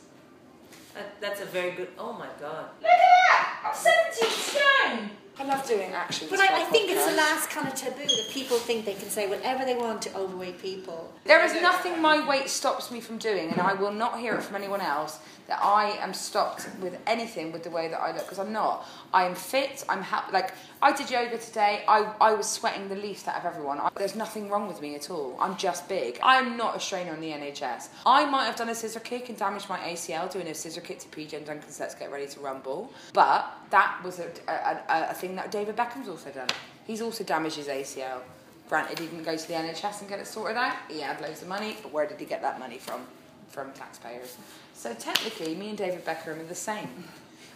That, 0.94 1.20
that's 1.20 1.42
a 1.42 1.46
very 1.46 1.72
good. 1.72 1.90
Oh 2.00 2.14
my 2.14 2.30
god. 2.40 2.70
Look 2.82 2.90
at 2.90 3.00
that! 3.00 3.64
I'm 3.66 3.76
17 3.76 4.30
stone! 4.30 5.10
I 5.38 5.44
love 5.44 5.68
doing 5.68 5.92
actions. 5.92 6.32
But 6.32 6.40
I, 6.40 6.48
I, 6.48 6.60
I 6.60 6.62
a 6.62 6.66
think 6.68 6.90
it's 6.90 7.06
the 7.06 7.18
last 7.18 7.50
kind 7.50 7.68
of 7.68 7.76
taboo 7.76 8.06
that 8.06 8.28
people 8.32 8.58
think 8.58 8.86
they 8.86 8.94
can 8.94 9.10
say 9.10 9.28
whatever 9.28 9.66
they 9.66 9.76
want 9.76 10.02
to 10.04 10.16
overweight 10.16 10.62
people. 10.62 11.14
There 11.26 11.44
is 11.44 11.54
nothing 11.62 12.02
my 12.02 12.26
weight 12.26 12.50
stops 12.50 12.90
me 12.90 13.02
from 13.02 13.18
doing, 13.18 13.50
and 13.50 13.60
I 13.60 13.74
will 13.74 13.92
not 13.92 14.20
hear 14.20 14.36
it 14.36 14.44
from 14.44 14.56
anyone 14.56 14.80
else 14.80 15.20
that 15.48 15.60
I 15.62 15.92
am 16.02 16.14
stopped 16.14 16.68
with 16.82 16.98
anything 17.06 17.52
with 17.52 17.64
the 17.64 17.70
way 17.70 17.88
that 17.88 18.00
I 18.00 18.12
look 18.12 18.24
because 18.24 18.40
I'm 18.40 18.52
not. 18.52 18.88
I 19.14 19.26
am 19.26 19.36
fit. 19.36 19.84
I'm 19.88 20.02
happy. 20.02 20.32
Like 20.32 20.54
I 20.82 20.92
did 20.92 21.10
yoga 21.10 21.38
today. 21.38 21.84
I, 21.88 22.12
I 22.20 22.34
was 22.34 22.50
sweating 22.50 22.90
the 22.90 22.96
least 22.96 23.28
out 23.28 23.38
of 23.38 23.46
everyone. 23.46 23.80
I, 23.80 23.90
there's 23.96 24.16
nothing 24.16 24.50
wrong 24.50 24.68
with 24.68 24.82
me 24.82 24.96
at 24.96 25.10
all. 25.10 25.38
I'm 25.40 25.56
just 25.58 25.88
big. 25.88 26.20
I'm 26.24 26.58
not 26.58 26.76
a 26.76 26.80
strainer 26.80 27.12
on 27.12 27.22
the 27.22 27.30
NHS. 27.30 27.90
I 28.06 28.26
might 28.26 28.46
have 28.46 28.56
done 28.56 28.70
a 28.70 28.76
scissor 28.76 29.00
kick 29.00 29.30
and 29.30 29.38
damaged 29.38 29.70
my 29.70 29.78
ACL 29.80 30.32
doing 30.32 30.48
a 30.48 30.54
scissor 30.54 30.82
kick 30.82 31.00
to 31.00 31.08
PJ 31.10 31.34
and 31.34 31.46
Duncan's 31.46 31.80
Let's 31.80 31.96
Get 31.96 32.12
Ready 32.12 32.28
to 32.28 32.40
Rumble, 32.40 32.92
but 33.14 33.52
that 33.70 34.00
was 34.04 34.20
a, 34.20 34.28
a, 34.48 34.82
a, 34.90 35.10
a 35.12 35.14
thing 35.14 35.36
that 35.36 35.52
David 35.52 35.76
Beckham's 35.76 36.10
also 36.10 36.32
done. 36.32 36.48
He's 36.86 37.02
also 37.02 37.24
damaged 37.24 37.58
his 37.58 37.68
ACL. 37.68 38.22
Granted, 38.70 38.98
he 39.00 39.06
didn't 39.06 39.24
go 39.24 39.38
to 39.38 39.48
the 39.48 39.54
NHS 39.54 40.02
and 40.02 40.10
get 40.10 40.20
it 40.20 40.26
sorted 40.28 40.58
out. 40.58 40.76
He 40.90 41.00
had 41.00 41.22
loads 41.22 41.42
of 41.42 41.48
money, 41.48 41.78
but 41.84 41.92
where 41.92 42.08
did 42.08 42.20
he 42.20 42.26
get 42.26 42.42
that 42.42 42.60
money 42.60 42.80
from? 42.80 43.02
From 43.50 43.72
taxpayers. 43.74 44.38
So 44.76 44.94
technically, 44.94 45.56
me 45.56 45.70
and 45.70 45.78
David 45.78 46.06
Beckham 46.06 46.40
are 46.40 46.44
the 46.44 46.54
same, 46.54 47.06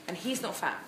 and 0.07 0.17
he's 0.17 0.41
not 0.41 0.55
fat. 0.55 0.79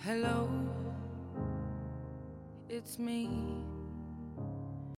Hello, 0.00 0.50
it's 2.68 2.98
me. 2.98 3.30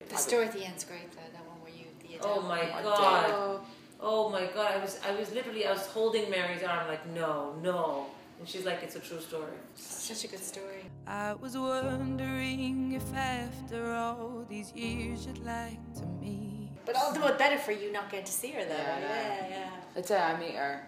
The 0.09 0.17
story 0.17 0.47
at 0.47 0.53
the 0.53 0.65
end's 0.65 0.85
great 0.85 1.11
though, 1.13 1.21
that 1.33 1.47
one 1.47 1.61
where 1.61 1.73
you 1.73 1.87
the 2.01 2.27
Oh 2.27 2.41
my 2.41 2.61
god. 2.83 3.31
Oh, 3.31 3.61
Oh 4.01 4.29
my 4.31 4.47
god. 4.47 4.75
I 4.75 4.79
was 4.79 4.99
I 5.07 5.15
was 5.15 5.33
literally 5.33 5.67
I 5.67 5.73
was 5.73 5.87
holding 5.87 6.31
Mary's 6.31 6.63
arm 6.63 6.89
like 6.89 7.07
no 7.09 7.55
no, 7.63 8.07
and 8.45 8.51
she's 8.51 8.67
like 8.67 8.83
it's 8.83 8.95
a 8.95 9.01
true 9.01 9.21
story. 9.21 9.55
such 9.75 10.25
a 10.25 10.29
good 10.29 10.45
story. 10.45 10.85
I 11.07 11.33
was 11.33 11.57
wondering 11.57 12.93
if 12.93 13.15
after 13.15 13.91
all 13.95 14.45
these 14.51 14.71
years 14.75 15.25
you'd 15.25 15.39
like 15.39 15.81
to 15.95 16.05
meet. 16.21 16.69
But 16.85 16.95
all 16.97 17.11
the 17.15 17.21
more 17.21 17.33
better 17.33 17.57
for 17.57 17.73
you 17.73 17.91
not 17.91 18.11
getting 18.11 18.27
to 18.27 18.33
see 18.33 18.51
her 18.51 18.63
though. 18.63 18.75
Yeah, 18.75 18.99
Yeah, 19.01 19.09
yeah. 19.09 19.49
yeah. 19.49 19.71
The 19.95 20.03
day 20.03 20.19
I 20.19 20.39
meet 20.39 20.57
her, 20.57 20.87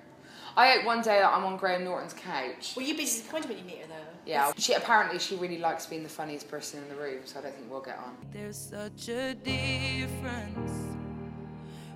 I 0.54 0.72
hope 0.72 0.84
one 0.84 1.00
day 1.00 1.18
that 1.20 1.32
I'm 1.32 1.44
on 1.46 1.56
Graham 1.56 1.84
Norton's 1.84 2.12
couch. 2.12 2.74
Will 2.76 2.82
you 2.82 2.92
be 2.94 3.06
disappointed 3.06 3.48
when 3.48 3.56
you 3.56 3.64
meet 3.64 3.78
her 3.78 3.86
though? 3.88 4.18
Yeah, 4.26 4.52
she 4.58 4.74
apparently 4.74 5.18
she 5.18 5.36
really 5.36 5.56
likes 5.56 5.86
being 5.86 6.02
the 6.02 6.10
funniest 6.10 6.50
person 6.50 6.82
in 6.82 6.90
the 6.90 6.96
room, 6.96 7.22
so 7.24 7.38
I 7.38 7.42
don't 7.44 7.54
think 7.54 7.70
we'll 7.70 7.80
get 7.80 7.96
on. 7.96 8.18
There's 8.34 8.58
such 8.58 9.08
a 9.08 9.34
difference 9.34 10.72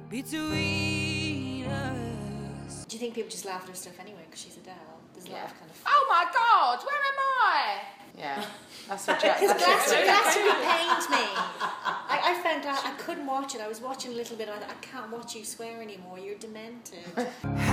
between 0.09 1.67
us. 1.67 2.87
Do 2.87 2.97
you 2.97 3.01
think 3.01 3.13
people 3.15 3.31
just 3.31 3.45
laugh 3.45 3.65
at 3.65 3.69
her 3.69 3.75
stuff 3.75 4.01
anyway 4.01 4.23
because 4.25 4.41
she's 4.41 4.57
Adele? 4.57 4.75
There's 5.21 5.33
a 5.35 5.37
lot 5.37 5.45
of 5.51 5.59
kind 5.59 5.71
of. 5.71 5.83
Oh 5.87 6.07
my 6.09 6.25
God, 6.33 6.79
where 6.87 7.03
am 7.11 7.19
I? 7.45 7.79
Yeah, 8.19 8.45
that's 8.89 9.07
what 9.07 9.21
Jack. 9.21 9.41
Because 9.41 9.57
Glastonbury, 9.57 10.53
pained 10.53 11.11
me. 11.11 11.27
I, 11.61 12.21
I 12.25 12.41
found 12.43 12.63
Gla- 12.63 12.81
I 12.85 12.95
couldn't 12.99 13.27
watch 13.27 13.55
it. 13.55 13.61
I 13.61 13.69
was 13.69 13.81
watching 13.81 14.13
a 14.13 14.15
little 14.15 14.37
bit. 14.37 14.49
I 14.49 14.57
I 14.57 14.75
can't 14.81 15.11
watch 15.11 15.35
you 15.35 15.45
swear 15.45 15.81
anymore. 15.81 16.19
You're 16.19 16.39
demented. 16.39 16.99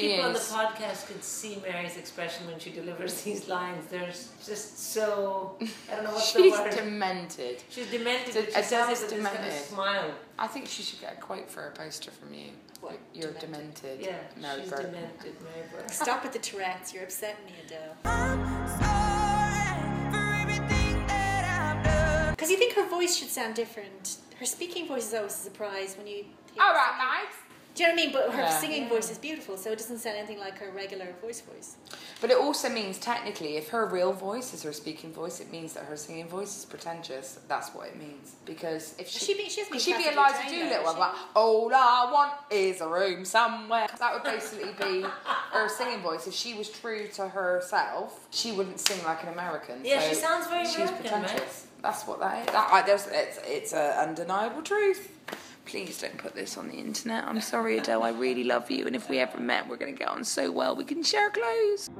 people 0.00 0.24
on 0.24 0.32
the 0.32 0.38
podcast 0.38 1.06
could 1.06 1.22
see 1.24 1.60
Mary's 1.66 1.96
expression 1.96 2.46
when 2.46 2.58
she 2.58 2.70
delivers 2.70 3.22
these 3.24 3.48
lines. 3.48 3.86
They're 3.90 4.06
just 4.06 4.92
so 4.92 5.56
I 5.90 5.94
don't 5.94 6.04
know 6.04 6.10
what's 6.12 6.32
the 6.32 6.50
word. 6.50 6.66
She's 6.72 6.76
demented. 6.76 7.62
She's 7.68 7.90
demented. 7.90 8.34
So 8.34 8.42
she 8.42 8.48
Adele's 8.50 8.66
says 8.68 9.02
it 9.02 9.10
with 9.10 9.10
this 9.10 9.10
kind 9.10 9.26
of 9.26 9.32
demented. 9.44 9.62
smile. 9.68 10.10
I 10.38 10.46
think 10.46 10.66
she 10.68 10.82
should 10.82 11.00
get 11.00 11.14
a 11.18 11.20
quote 11.20 11.50
for 11.50 11.68
a 11.68 11.70
poster 11.72 12.10
from 12.10 12.34
you. 12.34 12.48
What? 12.80 12.98
You're 13.14 13.32
demented. 13.32 14.00
Yeah, 14.00 14.16
Mary 14.40 14.60
she's 14.62 14.70
Bourke. 14.70 14.82
demented, 14.82 15.34
Mary 15.42 15.66
Bourke. 15.72 15.88
Stop 15.90 16.22
with 16.22 16.32
the 16.32 16.38
Tourette's. 16.38 16.92
You're 16.92 17.04
upsetting 17.04 17.44
me, 17.46 17.52
Adele. 17.66 17.96
I'm 18.04 18.68
sorry 18.68 20.12
for 20.12 20.42
everything 20.42 21.06
that 21.06 21.76
I've 21.78 21.84
done. 21.84 22.34
Because 22.34 22.50
you 22.50 22.56
think 22.58 22.74
her 22.74 22.86
voice 22.88 23.16
should 23.16 23.28
sound 23.30 23.54
different. 23.54 24.18
Her 24.38 24.44
speaking 24.44 24.86
voice 24.86 25.08
is 25.08 25.14
always 25.14 25.32
a 25.32 25.36
surprise 25.36 25.96
when 25.96 26.06
you. 26.06 26.16
Hear 26.52 26.62
All 26.62 26.68
her 26.72 26.74
right, 26.76 27.24
singing. 27.28 27.45
Nice. 27.76 27.78
Do 27.78 27.82
you 27.82 27.88
know 27.88 27.94
what 27.94 28.00
I 28.00 28.04
mean? 28.04 28.12
But 28.12 28.30
her 28.34 28.42
Yeah. 28.42 28.58
singing 28.60 28.88
voice 28.88 29.10
is 29.10 29.18
beautiful, 29.18 29.56
so 29.56 29.70
it 29.72 29.78
doesn't 29.78 29.98
sound 29.98 30.16
anything 30.16 30.38
like 30.38 30.58
her 30.58 30.70
regular 30.70 31.06
voice 31.22 31.40
voice. 31.40 31.76
But 32.20 32.30
it 32.30 32.38
also 32.38 32.68
means 32.68 32.98
technically, 32.98 33.56
if 33.56 33.68
her 33.68 33.86
real 33.86 34.12
voice 34.12 34.54
is 34.54 34.62
her 34.62 34.72
speaking 34.72 35.12
voice, 35.12 35.40
it 35.40 35.50
means 35.50 35.74
that 35.74 35.84
her 35.84 35.96
singing 35.96 36.28
voice 36.28 36.56
is 36.56 36.64
pretentious. 36.64 37.38
That's 37.48 37.70
what 37.74 37.88
it 37.88 37.96
means. 37.96 38.36
Because 38.44 38.94
if 38.98 39.08
she, 39.08 39.18
She 39.18 39.34
be- 39.34 39.48
she 39.50 39.60
has 39.60 39.68
been 39.68 39.72
could 39.78 39.82
she 39.82 39.92
be 39.92 40.02
classically 40.04 40.12
Eliza 40.22 40.40
trained, 40.42 40.70
Doolittle, 40.70 40.94
though, 40.94 41.00
like, 41.00 41.12
all 41.34 41.74
I 41.74 42.10
want 42.12 42.32
is 42.50 42.80
a 42.80 42.88
room 42.88 43.24
somewhere. 43.24 43.86
That 43.98 44.14
would 44.14 44.22
basically 44.22 44.72
be 44.80 45.06
her 45.52 45.68
singing 45.68 46.00
voice. 46.00 46.26
If 46.26 46.34
she 46.34 46.54
was 46.54 46.68
true 46.70 47.08
to 47.08 47.28
herself, 47.28 48.26
she 48.30 48.52
wouldn't 48.52 48.80
sing 48.80 49.04
like 49.04 49.22
an 49.22 49.28
American. 49.30 49.84
Yeah, 49.84 50.00
So 50.00 50.08
she 50.08 50.14
sounds 50.14 50.46
very 50.46 50.64
she's 50.66 50.76
American, 50.76 51.00
pretentious. 51.02 51.32
right? 51.40 51.82
That's 51.82 52.06
what 52.06 52.18
that 52.20 52.40
is. 52.40 52.52
That, 52.52 52.68
I, 52.72 52.82
there's, 52.82 53.06
it's 53.06 53.38
it's 53.44 53.72
a 53.72 54.00
undeniable 54.00 54.62
truth. 54.62 55.10
Please 55.66 56.00
don't 56.00 56.16
put 56.16 56.34
this 56.34 56.56
on 56.56 56.68
the 56.68 56.74
internet. 56.74 57.24
I'm 57.24 57.40
sorry, 57.40 57.78
Adele. 57.78 58.04
I 58.04 58.10
really 58.10 58.44
love 58.44 58.70
you, 58.70 58.86
and 58.86 58.94
if 58.94 59.10
we 59.10 59.18
ever 59.18 59.38
met, 59.38 59.68
we're 59.68 59.76
gonna 59.76 59.92
get 59.92 60.08
on 60.08 60.22
so 60.24 60.50
well. 60.50 60.76
We 60.76 60.84
can 60.84 61.02
share 61.02 61.28
clothes. 61.30 61.90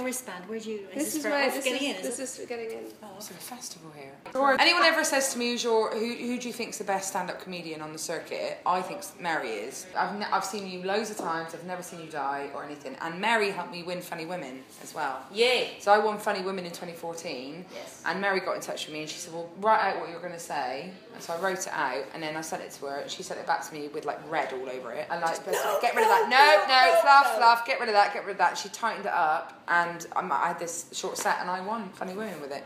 A 0.00 0.04
wristband? 0.04 0.44
Where'd 0.48 0.64
you? 0.64 0.86
Is 0.94 1.04
This 1.04 1.14
is 1.16 1.22
for, 1.22 1.30
why 1.30 1.46
oh, 1.46 1.50
for 1.50 1.56
this 1.56 1.64
getting 1.64 1.90
is, 1.90 1.96
in. 1.96 2.02
this 2.02 2.14
Is 2.14 2.20
it? 2.20 2.22
is 2.22 2.36
for 2.38 2.46
getting 2.46 2.70
in. 2.70 2.84
Oh, 3.02 3.08
it's 3.16 3.30
a 3.30 3.34
festival 3.34 3.90
here. 3.96 4.12
Anyone 4.58 4.82
ever 4.84 5.04
says 5.04 5.32
to 5.32 5.38
me, 5.38 5.50
who's 5.50 5.62
your, 5.64 5.90
who, 5.92 5.98
who 6.14 6.38
do 6.38 6.48
you 6.48 6.52
think's 6.52 6.78
the 6.78 6.84
best 6.84 7.08
stand-up 7.08 7.40
comedian 7.42 7.80
on 7.80 7.92
the 7.92 7.98
circuit? 7.98 8.58
I 8.66 8.82
think 8.82 9.02
Mary 9.20 9.50
is. 9.50 9.86
I've, 9.96 10.18
ne- 10.18 10.26
I've 10.26 10.44
seen 10.44 10.66
you 10.68 10.82
loads 10.84 11.10
of 11.10 11.18
times. 11.18 11.54
I've 11.54 11.64
never 11.64 11.82
seen 11.82 12.00
you 12.00 12.06
die 12.10 12.48
or 12.54 12.64
anything. 12.64 12.96
And 13.00 13.20
Mary 13.20 13.50
helped 13.50 13.72
me 13.72 13.82
win 13.82 14.00
Funny 14.00 14.26
Women 14.26 14.62
as 14.82 14.94
well. 14.94 15.20
Yay. 15.32 15.72
So 15.80 15.92
I 15.92 15.98
won 15.98 16.18
Funny 16.18 16.42
Women 16.42 16.64
in 16.64 16.70
2014. 16.70 17.64
Yes. 17.74 18.02
And 18.06 18.20
Mary 18.20 18.40
got 18.40 18.56
in 18.56 18.60
touch 18.62 18.86
with 18.86 18.94
me 18.94 19.00
and 19.02 19.08
she 19.10 19.18
said, 19.18 19.32
well, 19.34 19.50
write 19.60 19.80
out 19.94 20.00
what 20.00 20.10
you're 20.10 20.20
going 20.20 20.32
to 20.32 20.38
say. 20.38 20.92
And 21.14 21.22
so 21.22 21.34
I 21.34 21.40
wrote 21.40 21.58
it 21.58 21.72
out 21.72 22.04
and 22.14 22.22
then 22.22 22.36
I 22.36 22.40
sent 22.40 22.62
it 22.62 22.70
to 22.72 22.86
her 22.86 22.96
and 23.00 23.10
she 23.10 23.22
sent 23.22 23.40
it 23.40 23.46
back 23.46 23.66
to 23.68 23.74
me 23.74 23.88
with 23.88 24.04
like 24.06 24.18
red 24.30 24.52
all 24.52 24.68
over 24.68 24.92
it. 24.92 25.06
And 25.10 25.20
like, 25.20 25.44
get 25.44 25.94
rid 25.94 26.04
of 26.04 26.08
that. 26.08 26.28
No, 26.30 26.74
no, 26.74 27.00
fluff, 27.02 27.36
fluff, 27.36 27.66
get 27.66 27.78
rid 27.80 27.88
of 27.88 27.94
that, 27.94 28.14
get 28.14 28.24
rid 28.24 28.32
of 28.32 28.38
that. 28.38 28.56
She 28.56 28.68
tightened 28.70 29.06
it 29.06 29.12
up 29.12 29.62
and 29.68 30.06
um, 30.16 30.32
I 30.32 30.48
had 30.48 30.58
this 30.58 30.86
short 30.92 31.18
set 31.18 31.38
and 31.40 31.50
I 31.50 31.60
won 31.60 31.88
Funny 31.90 32.14
Women 32.14 32.40
with 32.40 32.52
it. 32.52 32.64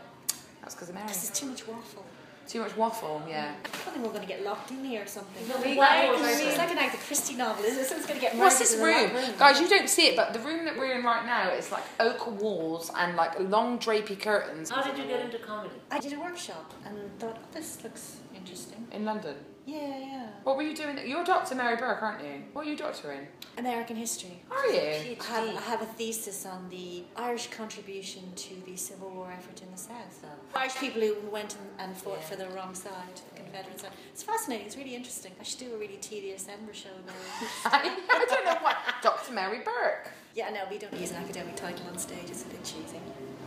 That's 0.61 0.73
because 0.73 0.89
of 0.89 0.95
Mary. 0.95 1.07
This 1.07 1.25
is 1.25 1.29
too 1.31 1.47
much 1.47 1.67
waffle. 1.67 2.05
Too 2.47 2.59
much 2.61 2.77
waffle, 2.77 3.23
yeah. 3.27 3.55
I 3.65 3.67
think 3.89 4.05
we're 4.05 4.11
going 4.11 4.21
to 4.21 4.27
get 4.27 4.43
locked 4.45 4.69
in 4.69 4.85
here 4.85 5.01
or 5.01 5.07
something. 5.07 5.47
No, 5.47 5.57
we- 5.63 5.75
Why? 5.75 6.11
It's 6.15 6.57
like 6.59 6.69
an 6.69 6.77
Agatha 6.77 6.97
Christie 6.97 7.35
novel. 7.35 7.65
Is 7.65 7.75
this 7.75 7.89
going 8.05 8.19
to 8.19 8.21
get 8.21 8.35
What's 8.35 8.59
this 8.59 8.75
in 8.75 8.81
the 8.81 8.85
room? 8.85 9.33
Guys, 9.39 9.59
you 9.59 9.67
don't 9.67 9.89
see 9.89 10.07
it, 10.09 10.15
but 10.15 10.31
the 10.31 10.39
room 10.39 10.63
that 10.65 10.77
we're 10.77 10.93
in 10.93 11.03
right 11.03 11.25
now 11.25 11.49
is 11.49 11.71
like 11.71 11.83
oak 11.99 12.39
walls 12.39 12.91
and 12.95 13.15
like 13.15 13.39
long 13.39 13.79
drapey 13.79 14.19
curtains. 14.21 14.69
How 14.69 14.83
did 14.83 14.95
you 14.95 15.05
get 15.05 15.21
into 15.25 15.39
comedy? 15.39 15.73
I 15.89 15.99
did 15.99 16.13
a 16.13 16.19
workshop 16.19 16.71
and 16.85 16.95
thought, 17.19 17.37
oh, 17.41 17.45
this 17.51 17.83
looks 17.83 18.17
interesting. 18.45 18.87
In 18.91 19.05
London. 19.05 19.35
Yeah, 19.65 19.97
yeah. 19.97 20.27
What 20.43 20.57
were 20.57 20.61
you 20.61 20.75
doing? 20.75 20.99
You're 21.07 21.23
Dr. 21.23 21.55
Mary 21.55 21.75
Bourke, 21.75 22.03
aren't 22.03 22.23
you? 22.23 22.43
What 22.53 22.67
are 22.67 22.69
you 22.69 22.77
doctoring? 22.77 23.25
American 23.57 23.95
history. 23.95 24.43
Are 24.51 24.67
you? 24.67 24.79
I 25.19 25.23
have, 25.23 25.57
I 25.57 25.61
have 25.61 25.81
a 25.81 25.85
thesis 25.85 26.45
on 26.45 26.69
the 26.69 27.03
Irish 27.15 27.47
contribution 27.47 28.21
to 28.35 28.53
the 28.67 28.75
Civil 28.75 29.09
War 29.09 29.31
effort 29.35 29.63
in 29.63 29.71
the 29.71 29.77
South. 29.77 30.23
Oh. 30.23 30.59
Irish 30.59 30.75
people 30.75 31.01
who 31.01 31.15
went 31.31 31.55
and, 31.55 31.89
and 31.89 31.97
fought 31.97 32.23
for 32.23 32.35
the 32.35 32.47
wrong 32.49 32.75
side, 32.75 33.15
the 33.33 33.41
Confederate 33.41 33.79
side. 33.79 33.91
It's 34.11 34.21
fascinating. 34.21 34.67
It's 34.67 34.77
really 34.77 34.93
interesting. 34.95 35.31
I 35.39 35.43
should 35.43 35.59
do 35.59 35.73
a 35.73 35.77
really 35.77 35.97
tedious 35.97 36.47
Edinburgh 36.47 36.75
show 36.75 36.89
though. 37.07 37.47
I 37.71 38.25
don't 38.29 38.45
know 38.45 38.59
what. 38.61 38.77
Dr. 39.01 39.33
Mary 39.33 39.61
Bourke. 39.65 40.11
yeah, 40.35 40.51
no, 40.51 40.61
we 40.69 40.77
don't 40.77 40.93
use 40.93 41.09
an 41.09 41.17
academic 41.17 41.55
title 41.55 41.87
on 41.87 41.97
stage. 41.97 42.29
It's 42.29 42.43
a 42.43 42.47
bit 42.47 42.63
cheesy. 42.63 42.99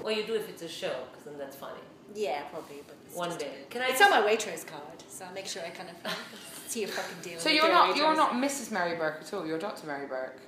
Well, 0.03 0.17
you 0.17 0.25
do 0.25 0.35
if 0.35 0.49
it's 0.49 0.63
a 0.63 0.69
show, 0.69 0.97
because 1.13 1.27
then 1.27 1.39
that's 1.39 1.55
funny. 1.57 1.81
Yeah, 2.19 2.43
probably. 2.51 2.83
But 2.87 2.97
One 3.17 3.29
just 3.29 3.39
day. 3.41 3.47
bit- 3.49 3.71
Can 3.71 3.83
I 3.83 3.89
It's 3.91 3.99
just- 4.01 4.13
on 4.13 4.21
my 4.21 4.27
waitress 4.27 4.65
card, 4.65 4.83
so 5.09 5.25
I'll 5.25 5.33
make 5.33 5.47
sure 5.47 5.63
I 5.63 5.71
kind 5.71 5.89
of 5.91 5.97
see 6.67 6.83
a 6.85 6.89
fucking 6.89 7.23
deal. 7.23 7.39
So 7.39 7.49
you're 7.49 7.69
not 7.71 7.97
you're 7.97 8.17
not 8.17 8.33
Mrs. 8.33 8.73
Mary 8.73 8.97
Bourke 8.97 9.19
at 9.21 9.33
all. 9.33 9.47
You're 9.47 9.59
Dr. 9.59 9.87
Mary 9.87 10.07
Bourke. 10.07 10.41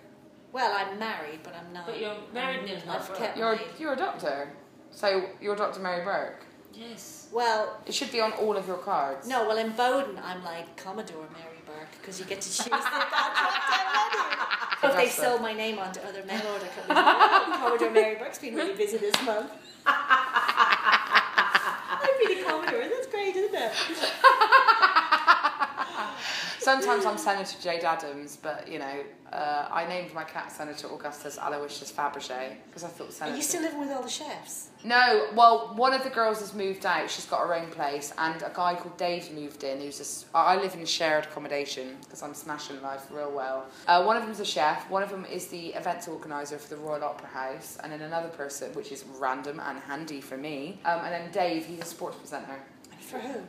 Well, 0.53 0.75
I'm 0.77 0.99
married, 0.99 1.41
but 1.45 1.55
I'm 1.55 1.73
not. 1.73 1.87
But 1.87 2.01
you're 2.01 2.17
married 2.35 2.65
name's 2.65 2.85
not 2.85 3.01
I've 3.01 3.07
Bourke. 3.07 3.19
kept 3.19 3.39
You're 3.39 3.55
my- 3.57 3.63
you're 3.79 3.93
a 3.93 3.97
doctor. 3.97 4.53
So 4.91 5.29
you're 5.41 5.55
Dr. 5.55 5.79
Mary 5.81 6.03
Bourke. 6.05 6.43
Yes. 6.75 7.29
Well, 7.33 7.79
It 7.87 7.95
should 7.95 8.11
be 8.13 8.21
on 8.21 8.33
all 8.33 8.57
of 8.57 8.67
your 8.67 8.79
cards. 8.79 9.29
no. 9.29 9.47
Well, 9.47 9.59
in 9.59 9.71
Boden, 9.71 10.19
I'm 10.25 10.43
like 10.45 10.77
Commodore 10.77 11.29
Mary 11.33 11.61
Bourke 11.67 11.93
because 12.01 12.19
you 12.19 12.27
get 12.27 12.41
to 12.41 12.49
choose 12.49 12.65
the 12.65 12.71
contract 12.71 13.15
already. 13.15 14.37
If 14.73 14.81
they've 14.83 14.93
That's 14.93 15.19
it. 15.19 15.23
sold 15.23 15.41
my 15.43 15.53
name 15.53 15.79
onto 15.79 16.01
other 16.01 16.23
mail 16.25 16.43
order 16.53 16.67
companies, 16.67 17.57
Commodore 17.61 17.91
Mary 17.91 18.17
Bourke's 18.17 18.39
been 18.39 18.55
really 18.57 18.75
busy 18.75 18.97
this 18.99 19.15
month. 19.23 19.51
I'd 23.31 23.35
be 23.35 23.41
the 23.43 23.49
Commodore. 23.49 23.61
That's 23.61 23.87
great, 23.87 23.95
isn't 23.95 24.05
it? 24.05 25.21
Sometimes 26.61 27.07
I'm 27.07 27.17
Senator 27.17 27.57
Jade 27.63 27.85
Adams, 27.85 28.37
but 28.37 28.69
you 28.69 28.79
know, 28.79 29.03
uh, 29.33 29.69
I 29.73 29.87
named 29.87 30.13
my 30.13 30.25
cat 30.25 30.53
Senator 30.53 30.89
Augustus 30.89 31.39
Aloysius 31.39 31.91
Fabergé 31.91 32.57
because 32.67 32.85
I 32.85 32.89
thought 32.89 33.19
Are 33.23 33.35
you 33.35 33.41
still 33.41 33.63
living 33.63 33.81
with 33.81 33.91
all 33.91 34.03
the 34.03 34.11
chefs? 34.11 34.69
No, 34.85 35.29
well, 35.35 35.73
one 35.75 35.95
of 35.95 36.05
the 36.05 36.11
girls 36.11 36.41
has 36.41 36.53
moved 36.53 36.85
out. 36.85 37.11
She's 37.11 37.25
got 37.25 37.47
her 37.47 37.55
own 37.55 37.71
place, 37.71 38.13
and 38.19 38.43
a 38.43 38.51
guy 38.53 38.75
called 38.75 38.97
Dave 38.99 39.33
moved 39.33 39.65
in. 39.65 39.81
Who's 39.81 40.27
a 40.33 40.37
I 40.37 40.57
live 40.57 40.75
in 40.75 40.85
shared 40.85 41.25
accommodation 41.25 41.97
because 42.03 42.23
I'm 42.23 42.35
smashing 42.35 42.83
life 42.83 43.07
real 43.11 43.31
well. 43.31 43.67
Uh, 43.87 44.05
one 44.05 44.17
of 44.19 44.25
them's 44.25 44.41
a 44.41 44.45
chef. 44.45 44.89
One 44.91 45.03
of 45.03 45.11
them 45.11 45.25
is 45.25 45.47
the 45.47 45.69
events 45.69 46.09
organizer 46.09 46.59
for 46.59 46.75
the 46.75 46.81
Royal 46.81 47.05
Opera 47.05 47.29
House, 47.29 47.79
and 47.83 47.91
then 47.91 48.03
another 48.03 48.29
person, 48.29 48.73
which 48.75 48.93
is 48.93 49.05
random 49.19 49.61
and 49.65 49.79
handy 49.79 50.21
for 50.21 50.37
me. 50.37 50.81
Um, 50.85 51.01
and 51.01 51.13
then 51.13 51.33
Dave, 51.33 51.65
he's 51.65 51.81
a 51.81 51.85
sports 51.85 52.17
presenter 52.19 52.61
For 53.11 53.19
who? 53.19 53.41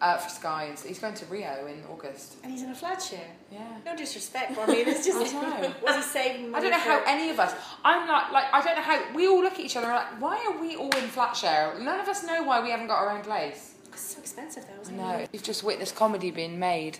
uh, 0.00 0.16
for 0.16 0.28
Sky. 0.30 0.72
He's 0.86 0.98
going 0.98 1.14
to 1.14 1.26
Rio 1.26 1.66
in 1.66 1.82
August. 1.90 2.36
And 2.42 2.52
he's 2.52 2.62
in 2.62 2.70
a 2.70 2.74
flat 2.74 3.02
share. 3.02 3.30
Yeah. 3.52 3.60
No 3.84 3.96
disrespect 3.96 4.54
for 4.54 4.66
me. 4.66 4.76
It's 4.78 5.04
just 5.04 5.34
I 5.34 5.60
know. 5.60 5.74
was 5.82 5.96
he 5.96 6.02
saving 6.02 6.54
I 6.54 6.60
don't 6.60 6.70
know 6.70 6.78
how 6.78 7.02
any 7.06 7.30
of 7.30 7.38
us. 7.38 7.54
I'm 7.84 8.08
like, 8.08 8.32
like 8.32 8.44
I 8.52 8.62
don't 8.62 8.76
know 8.76 8.82
how 8.82 9.14
we 9.14 9.26
all 9.26 9.42
look 9.42 9.54
at 9.54 9.60
each 9.60 9.76
other 9.76 9.86
and 9.90 9.94
we're 9.94 10.00
like, 10.00 10.20
why 10.20 10.46
are 10.46 10.60
we 10.60 10.76
all 10.76 10.90
in 10.96 11.08
flat 11.08 11.36
share? 11.36 11.78
None 11.78 12.00
of 12.00 12.08
us 12.08 12.24
know 12.24 12.42
why 12.42 12.62
we 12.62 12.70
haven't 12.70 12.86
got 12.86 12.98
our 12.98 13.10
own 13.10 13.22
place. 13.22 13.74
It's 13.92 14.14
so 14.14 14.20
expensive 14.20 14.64
though, 14.66 14.78
I 14.78 14.80
isn't 14.82 14.96
know. 14.96 15.10
it? 15.16 15.30
You've 15.32 15.42
just 15.42 15.64
witnessed 15.64 15.96
comedy 15.96 16.30
being 16.30 16.58
made, 16.58 16.98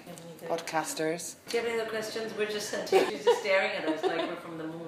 podcasters. 0.48 1.36
Do 1.48 1.56
you 1.56 1.62
have 1.62 1.72
any 1.72 1.80
other 1.80 1.88
questions? 1.90 2.32
We're 2.36 2.46
just 2.46 2.70
she's 2.90 3.24
just 3.24 3.40
staring 3.40 3.70
at 3.72 3.88
us 3.88 4.02
like 4.02 4.18
we're 4.28 4.36
from 4.36 4.58
the 4.58 4.64
moon. 4.64 4.79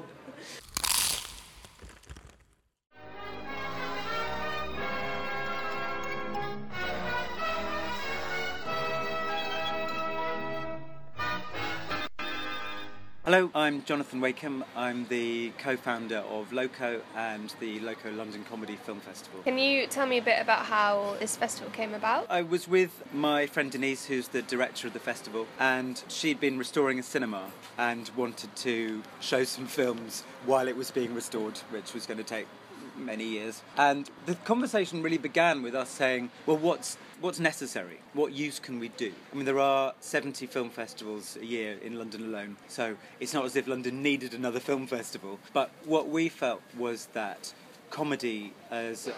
Hello, 13.33 13.51
I'm 13.55 13.83
Jonathan 13.85 14.21
Wakeham. 14.21 14.63
I'm 14.77 15.07
the 15.09 15.53
co 15.57 15.75
founder 15.75 16.19
of 16.19 16.53
Loco 16.53 17.01
and 17.17 17.55
the 17.61 17.81
Loco 17.81 18.13
London 18.13 18.45
Comedy 18.45 18.77
Film 18.77 19.01
Festival. 19.01 19.41
Can 19.45 19.57
you 19.57 19.87
tell 19.87 20.07
me 20.07 20.19
a 20.19 20.23
bit 20.23 20.39
about 20.39 20.67
how 20.67 21.17
this 21.19 21.35
festival 21.35 21.73
came 21.73 21.95
about? 21.95 22.27
I 22.29 22.43
was 22.43 22.69
with 22.69 23.03
my 23.11 23.47
friend 23.47 23.73
Denise, 23.73 24.05
who's 24.05 24.29
the 24.29 24.43
director 24.43 24.87
of 24.87 24.93
the 24.93 24.99
festival, 24.99 25.47
and 25.59 26.03
she'd 26.09 26.41
been 26.41 26.59
restoring 26.59 26.99
a 26.99 27.03
cinema 27.03 27.51
and 27.79 28.11
wanted 28.19 28.55
to 28.57 29.03
show 29.21 29.45
some 29.45 29.67
films 29.67 30.25
while 30.45 30.69
it 30.69 30.77
was 30.77 30.91
being 30.91 31.15
restored, 31.15 31.57
which 31.71 31.95
was 31.95 32.05
going 32.05 32.19
to 32.19 32.25
take 32.25 32.49
many 32.97 33.25
years. 33.25 33.63
And 33.77 34.11
the 34.27 34.35
conversation 34.35 35.03
really 35.03 35.19
began 35.19 35.63
with 35.63 35.75
us 35.75 35.89
saying, 35.89 36.31
well, 36.47 36.57
what's 36.57 36.97
what's 37.21 37.39
necessary? 37.39 38.01
What 38.15 38.33
use 38.33 38.59
can 38.59 38.79
we 38.79 38.89
do? 38.89 39.13
I 39.33 39.37
mean, 39.37 39.45
there 39.45 39.61
are 39.61 39.95
70 40.01 40.47
film 40.47 40.71
festivals 40.71 41.37
a 41.41 41.47
year 41.47 41.79
in 41.83 41.99
London 41.99 42.25
alone, 42.25 42.57
so 42.69 42.97
it's 43.21 43.33
not 43.33 43.45
as 43.45 43.55
if 43.55 43.69
London 43.69 44.03
needed 44.03 44.35
another 44.35 44.61
film 44.61 44.87
festival. 44.87 45.39
But 45.53 45.71
what 45.85 46.09
we 46.09 46.29
felt 46.29 46.63
was 46.77 47.07
that 47.13 47.53
comedy 47.91 48.53
as 48.71 49.07
a, 49.07 49.13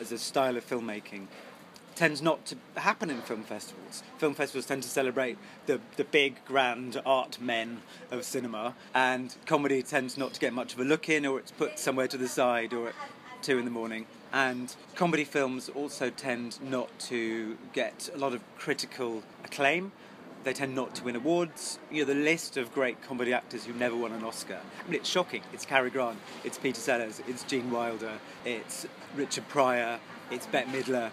as 0.00 0.12
a 0.12 0.18
style 0.18 0.56
of 0.56 0.68
filmmaking 0.68 1.28
tends 1.96 2.20
not 2.20 2.44
to 2.46 2.56
happen 2.76 3.10
in 3.10 3.20
film 3.22 3.42
festivals. 3.42 4.02
Film 4.18 4.34
festivals 4.34 4.66
tend 4.66 4.82
to 4.82 4.88
celebrate 4.88 5.38
the, 5.64 5.80
the 5.96 6.04
big, 6.04 6.36
grand 6.44 7.00
art 7.04 7.40
men 7.40 7.80
of 8.10 8.22
cinema, 8.24 8.74
and 8.94 9.34
comedy 9.46 9.82
tends 9.82 10.16
not 10.16 10.34
to 10.34 10.40
get 10.40 10.52
much 10.52 10.74
of 10.74 10.80
a 10.80 10.84
look 10.84 11.08
in, 11.08 11.26
or 11.26 11.38
it's 11.38 11.50
put 11.50 11.78
somewhere 11.78 12.06
to 12.06 12.18
the 12.18 12.28
side, 12.28 12.72
or 12.72 12.88
at 12.88 12.94
two 13.42 13.58
in 13.58 13.64
the 13.64 13.70
morning. 13.70 14.06
And 14.32 14.74
comedy 14.94 15.24
films 15.24 15.70
also 15.70 16.10
tend 16.10 16.60
not 16.62 16.96
to 17.00 17.56
get 17.72 18.10
a 18.14 18.18
lot 18.18 18.34
of 18.34 18.42
critical 18.58 19.22
acclaim. 19.42 19.92
They 20.44 20.52
tend 20.52 20.76
not 20.76 20.94
to 20.96 21.04
win 21.04 21.16
awards. 21.16 21.78
You 21.90 22.02
know, 22.02 22.12
the 22.12 22.20
list 22.20 22.56
of 22.56 22.72
great 22.72 23.02
comedy 23.02 23.32
actors 23.32 23.64
who 23.64 23.72
never 23.72 23.96
won 23.96 24.12
an 24.12 24.22
Oscar. 24.22 24.60
I 24.80 24.84
mean, 24.88 25.00
it's 25.00 25.08
shocking. 25.08 25.42
It's 25.52 25.64
Cary 25.64 25.90
Grant, 25.90 26.18
it's 26.44 26.58
Peter 26.58 26.80
Sellers, 26.80 27.22
it's 27.26 27.42
Gene 27.44 27.70
Wilder, 27.70 28.12
it's 28.44 28.86
Richard 29.16 29.48
Pryor, 29.48 29.98
it's 30.30 30.46
Bette 30.46 30.70
Midler 30.70 31.10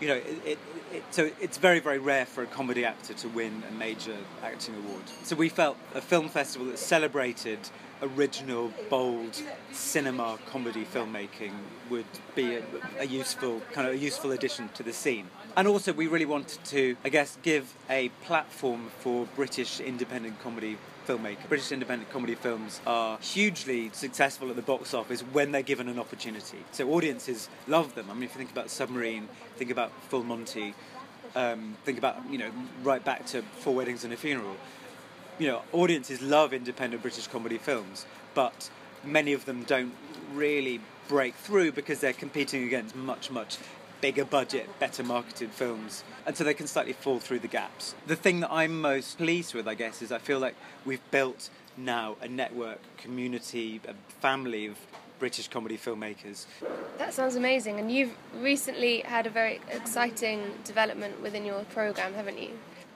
you 0.00 0.08
know, 0.08 0.14
it, 0.14 0.38
it, 0.44 0.58
it, 0.92 1.04
so 1.10 1.30
it's 1.40 1.58
very, 1.58 1.80
very 1.80 1.98
rare 1.98 2.26
for 2.26 2.42
a 2.42 2.46
comedy 2.46 2.84
actor 2.84 3.14
to 3.14 3.28
win 3.28 3.62
a 3.68 3.72
major 3.74 4.16
acting 4.42 4.74
award. 4.74 5.02
So 5.24 5.36
we 5.36 5.48
felt 5.48 5.76
a 5.94 6.00
film 6.00 6.28
festival 6.28 6.66
that 6.68 6.78
celebrated 6.78 7.58
original, 8.02 8.72
bold 8.90 9.42
cinema 9.72 10.38
comedy 10.46 10.84
filmmaking 10.84 11.52
would 11.90 12.04
be 12.34 12.56
a, 12.56 12.62
a, 12.98 13.04
useful 13.04 13.62
kind 13.72 13.88
of 13.88 13.94
a 13.94 13.98
useful 13.98 14.32
addition 14.32 14.68
to 14.74 14.82
the 14.82 14.92
scene. 14.92 15.26
And 15.56 15.66
also, 15.66 15.92
we 15.92 16.06
really 16.06 16.26
wanted 16.26 16.62
to, 16.66 16.96
I 17.04 17.08
guess, 17.08 17.38
give 17.42 17.74
a 17.88 18.10
platform 18.24 18.90
for 18.98 19.26
British 19.34 19.80
independent 19.80 20.40
comedy 20.42 20.76
filmmaker. 21.06 21.48
British 21.48 21.72
independent 21.72 22.10
comedy 22.10 22.34
films 22.34 22.80
are 22.86 23.18
hugely 23.18 23.90
successful 23.92 24.50
at 24.50 24.56
the 24.56 24.62
box 24.62 24.94
office 24.94 25.20
when 25.20 25.52
they're 25.52 25.62
given 25.62 25.88
an 25.88 25.98
opportunity. 25.98 26.58
So 26.72 26.90
audiences 26.90 27.48
love 27.66 27.94
them. 27.94 28.10
I 28.10 28.14
mean, 28.14 28.24
if 28.24 28.34
you 28.34 28.38
think 28.38 28.50
about 28.50 28.70
Submarine, 28.70 29.28
think 29.56 29.70
about 29.70 29.92
Full 30.08 30.24
Monty, 30.24 30.74
um, 31.34 31.76
think 31.84 31.98
about 31.98 32.16
you 32.30 32.38
know 32.38 32.50
right 32.82 33.04
back 33.04 33.26
to 33.26 33.42
Four 33.42 33.74
Weddings 33.74 34.04
and 34.04 34.12
a 34.12 34.16
Funeral. 34.16 34.56
You 35.38 35.48
know, 35.48 35.62
audiences 35.72 36.22
love 36.22 36.52
independent 36.52 37.02
British 37.02 37.26
comedy 37.26 37.58
films, 37.58 38.06
but 38.34 38.70
many 39.04 39.32
of 39.32 39.44
them 39.44 39.64
don't 39.64 39.92
really 40.32 40.80
break 41.08 41.34
through 41.34 41.72
because 41.72 42.00
they're 42.00 42.12
competing 42.12 42.64
against 42.64 42.96
much 42.96 43.30
much 43.30 43.58
bigger 44.06 44.24
budget, 44.24 44.68
better 44.78 45.02
marketed 45.02 45.50
films. 45.50 46.04
And 46.26 46.36
so 46.36 46.44
they 46.44 46.54
can 46.54 46.68
slightly 46.68 46.92
fall 46.92 47.18
through 47.18 47.40
the 47.40 47.48
gaps. 47.48 47.96
The 48.06 48.14
thing 48.14 48.38
that 48.38 48.52
I'm 48.52 48.80
most 48.80 49.18
pleased 49.18 49.52
with, 49.52 49.66
I 49.66 49.74
guess, 49.74 50.00
is 50.00 50.12
I 50.12 50.18
feel 50.18 50.38
like 50.38 50.54
we've 50.84 51.10
built 51.10 51.50
now 51.76 52.14
a 52.22 52.28
network, 52.28 52.78
community, 52.98 53.80
a 53.88 53.94
family 54.20 54.66
of 54.66 54.76
British 55.18 55.48
comedy 55.48 55.76
filmmakers. 55.76 56.46
That 56.98 57.14
sounds 57.14 57.34
amazing. 57.34 57.80
And 57.80 57.90
you've 57.90 58.16
recently 58.40 59.00
had 59.00 59.26
a 59.26 59.30
very 59.30 59.60
exciting 59.72 60.52
development 60.62 61.20
within 61.20 61.44
your 61.44 61.64
programme, 61.64 62.14
haven't 62.14 62.38
you? 62.38 62.50